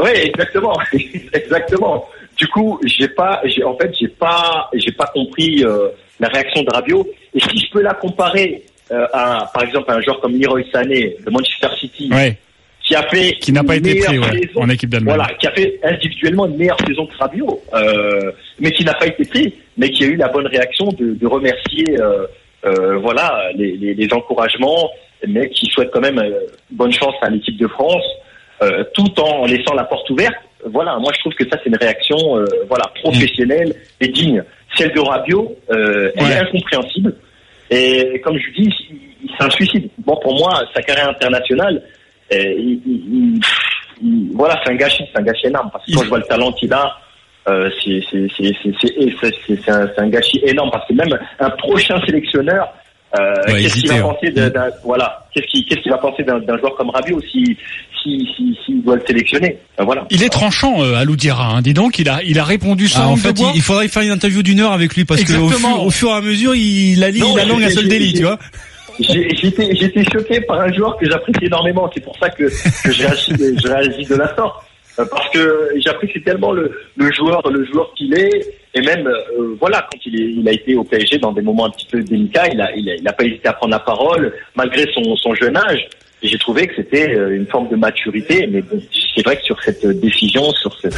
Oui, 0.00 0.10
exactement, 0.14 0.72
exactement. 1.32 2.08
Du 2.36 2.46
coup, 2.48 2.80
j'ai 2.84 3.08
pas, 3.08 3.40
j'ai, 3.44 3.62
en 3.62 3.76
fait, 3.76 3.92
j'ai 4.00 4.08
pas, 4.08 4.68
j'ai 4.74 4.92
pas 4.92 5.06
compris 5.06 5.62
euh, 5.64 5.88
la 6.18 6.28
réaction 6.28 6.62
de 6.62 6.70
Rabiot. 6.72 7.06
Et 7.34 7.40
si 7.40 7.58
je 7.66 7.70
peux 7.70 7.82
la 7.82 7.94
comparer 7.94 8.62
euh, 8.90 9.06
à, 9.12 9.50
par 9.52 9.62
exemple, 9.64 9.90
à 9.90 9.94
un 9.96 10.00
joueur 10.02 10.20
comme 10.20 10.32
Leroy 10.38 10.62
Sané 10.72 11.16
de 11.24 11.30
Manchester 11.30 11.68
City, 11.78 12.08
Ouais, 12.10 12.36
qui 12.92 12.96
a 12.96 13.08
fait 13.08 13.32
qui 13.40 13.52
n'a 13.52 13.64
pas 13.64 13.76
été 13.76 13.94
pris 14.00 14.18
ouais, 14.18 14.50
en 14.56 14.68
équipe 14.68 14.90
d'Allemagne. 14.90 15.14
voilà, 15.16 15.34
qui 15.38 15.46
a 15.46 15.52
fait 15.52 15.78
individuellement 15.82 16.46
une 16.46 16.56
meilleure 16.56 16.78
saison 16.86 17.06
que 17.06 17.16
Rabiot, 17.16 17.62
euh, 17.74 18.32
mais 18.60 18.70
qui 18.70 18.84
n'a 18.84 18.94
pas 18.94 19.06
été 19.06 19.24
pris, 19.24 19.54
mais 19.76 19.90
qui 19.90 20.04
a 20.04 20.06
eu 20.08 20.16
la 20.16 20.28
bonne 20.28 20.46
réaction 20.46 20.86
de, 20.98 21.14
de 21.14 21.26
remercier, 21.26 21.98
euh, 22.00 22.26
euh, 22.64 22.98
voilà, 22.98 23.50
les, 23.56 23.72
les, 23.76 23.94
les 23.94 24.12
encouragements, 24.12 24.90
mais 25.26 25.48
qui 25.50 25.66
souhaite 25.66 25.90
quand 25.92 26.00
même 26.00 26.22
bonne 26.70 26.92
chance 26.92 27.14
à 27.22 27.30
l'équipe 27.30 27.56
de 27.56 27.66
France, 27.68 28.04
tout 28.94 29.20
en 29.20 29.46
laissant 29.46 29.74
la 29.74 29.84
porte 29.84 30.08
ouverte. 30.10 30.34
Voilà, 30.66 30.96
moi 30.98 31.10
je 31.14 31.18
trouve 31.20 31.34
que 31.34 31.48
ça 31.48 31.58
c'est 31.62 31.68
une 31.70 31.76
réaction, 31.76 32.16
voilà, 32.68 32.84
professionnelle 33.02 33.74
et 34.00 34.08
digne. 34.08 34.42
Celle 34.76 34.92
de 34.92 35.00
Rabiot, 35.00 35.56
euh, 35.70 36.10
elle 36.16 36.24
Ouais. 36.24 36.30
est 36.32 36.38
incompréhensible. 36.38 37.14
Et 37.70 38.20
comme 38.24 38.38
je 38.38 38.62
dis, 38.62 38.72
c'est 39.36 39.44
un 39.44 39.50
suicide. 39.50 39.88
Bon, 39.98 40.16
pour 40.22 40.34
moi, 40.38 40.62
sa 40.74 40.82
carrière 40.82 41.08
internationale, 41.10 41.82
il- 42.34 42.80
il- 42.86 43.04
il- 43.12 43.40
il- 44.02 44.30
voilà, 44.34 44.60
c'est 44.64 44.72
un 44.72 44.76
gâchis, 44.76 45.04
c'est 45.12 45.20
un 45.20 45.24
gâchis 45.24 45.46
énorme. 45.46 45.70
Parce 45.72 45.84
que 45.86 45.92
quand 45.94 46.02
je 46.04 46.08
vois 46.08 46.18
le 46.18 46.24
talent 46.24 46.52
qu'il 46.52 46.72
a, 46.72 46.92
euh, 47.48 47.68
c'est 47.84 48.00
c'est- 48.10 48.28
c'est- 48.36 48.52
c'est- 48.62 48.72
c'est- 48.80 49.14
c'est- 49.20 49.34
c'est- 49.46 49.60
c'est 49.64 50.00
un, 50.00 50.08
gâchis 50.08 50.40
énorme. 50.44 50.70
Parce 50.70 50.86
que 50.88 50.94
même 50.94 51.18
un 51.40 51.50
prochain 51.50 52.00
sélectionneur, 52.06 52.68
euh, 53.18 53.34
Ouais, 53.52 53.60
qu'est-ce 53.62 53.74
qu'il 53.76 53.88
va 53.88 53.96
hein. 53.96 54.02
penser 54.02 54.30
d'un 54.30 54.50
voilà, 54.84 55.26
qu'est-ce 55.34 55.46
qu'il 55.48 55.64
qu'est-ce 55.66 55.80
qu'il 55.80 55.92
va 55.92 55.98
penser 55.98 56.22
d'un 56.22 56.58
joueur 56.58 56.74
comme 56.76 56.90
Rabiot 56.90 57.20
si 57.30 57.56
si 58.02 58.26
si 58.36 58.58
s'il 58.64 58.82
doit 58.82 58.96
le 58.96 59.02
sélectionner? 59.06 59.58
Ben 59.78 59.84
Voilà. 59.84 60.06
Il 60.10 60.22
est 60.24 60.28
tranchant, 60.28 60.82
euh, 60.82 60.94
Alou 60.96 61.14
Diarra. 61.14 61.56
Hein. 61.56 61.62
Dis 61.62 61.74
donc, 61.74 61.98
il 61.98 62.08
a, 62.08 62.20
il 62.24 62.38
a 62.38 62.44
répondu 62.44 62.88
sans 62.88 63.02
Ah, 63.02 63.08
en 63.08 63.16
fait, 63.16 63.32
bois. 63.34 63.50
il, 63.52 63.56
il 63.58 63.62
faudrait 63.62 63.86
faire 63.88 64.02
une 64.02 64.10
interview 64.10 64.42
d'une 64.42 64.60
heure 64.60 64.72
avec 64.72 64.96
lui 64.96 65.04
parce 65.04 65.22
qu'au 65.22 65.32
Exactement. 65.34 65.74
fur, 65.76 65.82
au 65.84 65.90
fur 65.90 66.08
et 66.08 66.12
à 66.14 66.20
mesure, 66.20 66.54
il 66.54 67.04
a 67.04 67.10
la 67.10 67.44
langue 67.44 67.62
à 67.64 67.70
seul 67.70 67.86
délit, 67.88 68.14
tu 68.14 68.22
vois. 68.22 68.38
J'étais 69.00 70.04
choqué 70.04 70.40
par 70.42 70.60
un 70.60 70.72
joueur 70.72 70.96
que 70.96 71.08
j'apprécie 71.08 71.46
énormément. 71.46 71.90
C'est 71.92 72.04
pour 72.04 72.16
ça 72.18 72.28
que, 72.30 72.44
que 72.44 72.92
je, 72.92 73.02
réagis, 73.02 73.32
je 73.62 73.68
réagis 73.68 74.06
de 74.06 74.14
la 74.16 74.34
sorte. 74.34 74.64
Euh, 74.98 75.06
Parce 75.10 75.28
que 75.30 75.70
j'apprécie 75.76 76.20
tellement 76.22 76.52
le, 76.52 76.70
le 76.96 77.12
joueur, 77.12 77.48
le 77.50 77.64
joueur 77.64 77.92
qu'il 77.94 78.14
est, 78.14 78.54
et 78.74 78.80
même 78.82 79.06
euh, 79.06 79.56
voilà 79.58 79.88
quand 79.90 79.98
il, 80.04 80.20
est, 80.20 80.32
il 80.34 80.48
a 80.48 80.52
été 80.52 80.74
au 80.74 80.84
PSG 80.84 81.18
dans 81.18 81.32
des 81.32 81.40
moments 81.40 81.66
un 81.66 81.70
petit 81.70 81.86
peu 81.86 82.02
délicats, 82.02 82.48
il 82.52 82.60
a, 82.60 82.70
il 82.76 82.90
a, 82.90 82.94
il 82.96 83.08
a 83.08 83.12
pas 83.12 83.24
hésité 83.24 83.48
à 83.48 83.54
prendre 83.54 83.72
la 83.72 83.78
parole 83.78 84.34
malgré 84.54 84.86
son, 84.92 85.16
son 85.16 85.34
jeune 85.34 85.56
âge. 85.56 85.88
J'ai 86.22 86.38
trouvé 86.38 86.66
que 86.66 86.76
c'était 86.76 87.16
euh, 87.16 87.34
une 87.34 87.46
forme 87.46 87.68
de 87.68 87.76
maturité. 87.76 88.46
Mais 88.46 88.60
bon, 88.60 88.80
c'est 89.16 89.24
vrai 89.24 89.36
que 89.36 89.42
sur 89.42 89.60
cette 89.62 89.84
décision, 89.98 90.52
sur 90.52 90.72
ce, 90.74 90.88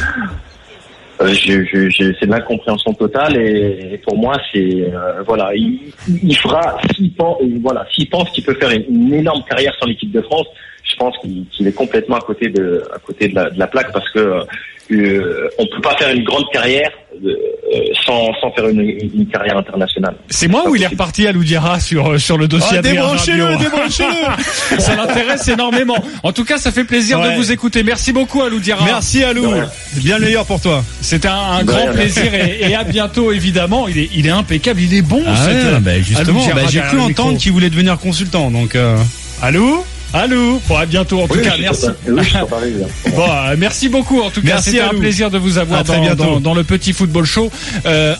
euh, 1.21 1.27
je, 1.27 1.63
je, 1.63 2.13
c'est 2.19 2.25
de 2.25 2.31
l'incompréhension 2.31 2.93
totale 2.93 3.37
et, 3.37 3.97
pour 4.03 4.17
moi 4.17 4.35
c'est 4.51 4.59
euh, 4.59 5.21
voilà 5.25 5.51
il, 5.55 5.79
il 6.23 6.35
fera 6.35 6.77
s'il 6.93 7.13
pense 7.13 7.37
voilà 7.61 7.85
s'il 7.93 8.09
pense 8.09 8.29
qu'il 8.31 8.43
peut 8.43 8.55
faire 8.55 8.71
une, 8.71 9.13
énorme 9.13 9.43
carrière 9.47 9.73
sur 9.75 9.87
l'équipe 9.87 10.11
de 10.11 10.21
France 10.21 10.47
je 10.83 10.95
pense 10.97 11.15
qu'il 11.19 11.67
est 11.67 11.71
complètement 11.71 12.17
à 12.17 12.21
côté 12.21 12.49
de 12.49 12.83
à 12.93 12.99
côté 12.99 13.29
de 13.29 13.35
la, 13.35 13.49
de 13.49 13.57
la 13.57 13.67
plaque 13.67 13.93
parce 13.93 14.09
que 14.11 14.45
euh, 14.91 15.49
on 15.57 15.65
peut 15.67 15.81
pas 15.81 15.95
faire 15.95 16.13
une 16.13 16.23
grande 16.23 16.49
carrière 16.51 16.91
euh, 16.91 17.04
sans, 18.05 18.31
sans 18.39 18.51
faire 18.51 18.67
une, 18.69 18.81
une 18.81 19.27
carrière 19.27 19.57
internationale 19.57 20.15
C'est 20.29 20.47
moi 20.47 20.67
ou 20.69 20.75
il 20.75 20.83
est 20.83 20.87
reparti 20.87 21.27
Alou 21.27 21.43
Diarra 21.43 21.79
sur, 21.79 22.13
euh, 22.13 22.17
sur 22.17 22.37
le 22.37 22.47
dossier 22.47 22.77
Adrien 22.77 23.01
débranchez-le, 23.01 23.57
débranchez-le. 23.57 24.79
Ça 24.79 24.95
l'intéresse 24.95 25.47
énormément. 25.47 25.97
En 26.23 26.31
tout 26.31 26.43
cas, 26.45 26.57
ça 26.57 26.71
fait 26.71 26.83
plaisir 26.83 27.19
de 27.19 27.29
vous 27.35 27.51
écouter. 27.51 27.83
Merci 27.83 28.13
beaucoup 28.13 28.41
Alou 28.41 28.59
Diarra. 28.59 28.85
Merci 28.85 29.23
Alou. 29.23 29.47
Bien 29.93 30.17
le 30.19 30.25
meilleur 30.25 30.45
pour 30.45 30.61
toi. 30.61 30.83
C'était 31.01 31.27
un, 31.27 31.63
grand 31.63 31.77
rien, 31.77 31.93
plaisir 31.93 32.33
et, 32.33 32.69
et 32.69 32.75
à 32.75 32.83
bientôt 32.83 33.31
évidemment. 33.31 33.87
Il 33.87 33.97
est, 33.97 34.09
il 34.13 34.27
est 34.27 34.31
impeccable, 34.31 34.81
il 34.81 34.93
est 34.93 35.01
bon. 35.01 35.23
Ah 35.25 35.45
ouais, 35.45 35.51
euh, 35.53 35.79
bah, 35.79 35.99
justement, 35.99 36.45
bah, 36.53 36.61
j'ai 36.69 36.81
cru 36.81 36.99
entendre 36.99 37.37
qu'il 37.37 37.51
voulait 37.51 37.69
devenir 37.69 37.97
consultant, 37.97 38.51
donc. 38.51 38.75
Euh... 38.75 38.97
Allô? 39.41 39.85
Allô 40.15 40.61
Bon, 40.69 40.77
à 40.77 40.85
bientôt 40.85 41.21
en 41.21 41.27
tout 41.27 41.35
Oui, 41.35 41.43
cas. 41.43 41.55
Merci. 41.59 41.87
oui. 42.07 42.23
Bon, 43.15 43.23
euh, 43.29 43.55
merci 43.57 43.89
beaucoup 43.89 44.21
en 44.21 44.29
tout 44.29 44.41
cas. 44.41 44.59
C'était 44.61 44.79
un 44.79 44.89
plaisir 44.89 45.29
de 45.29 45.37
vous 45.37 45.57
avoir 45.57 45.83
dans, 45.83 46.39
dans 46.39 46.53
le 46.53 46.63
petit 46.63 46.93
football 46.93 47.25
show. 47.25 47.51
Euh, 47.85 48.15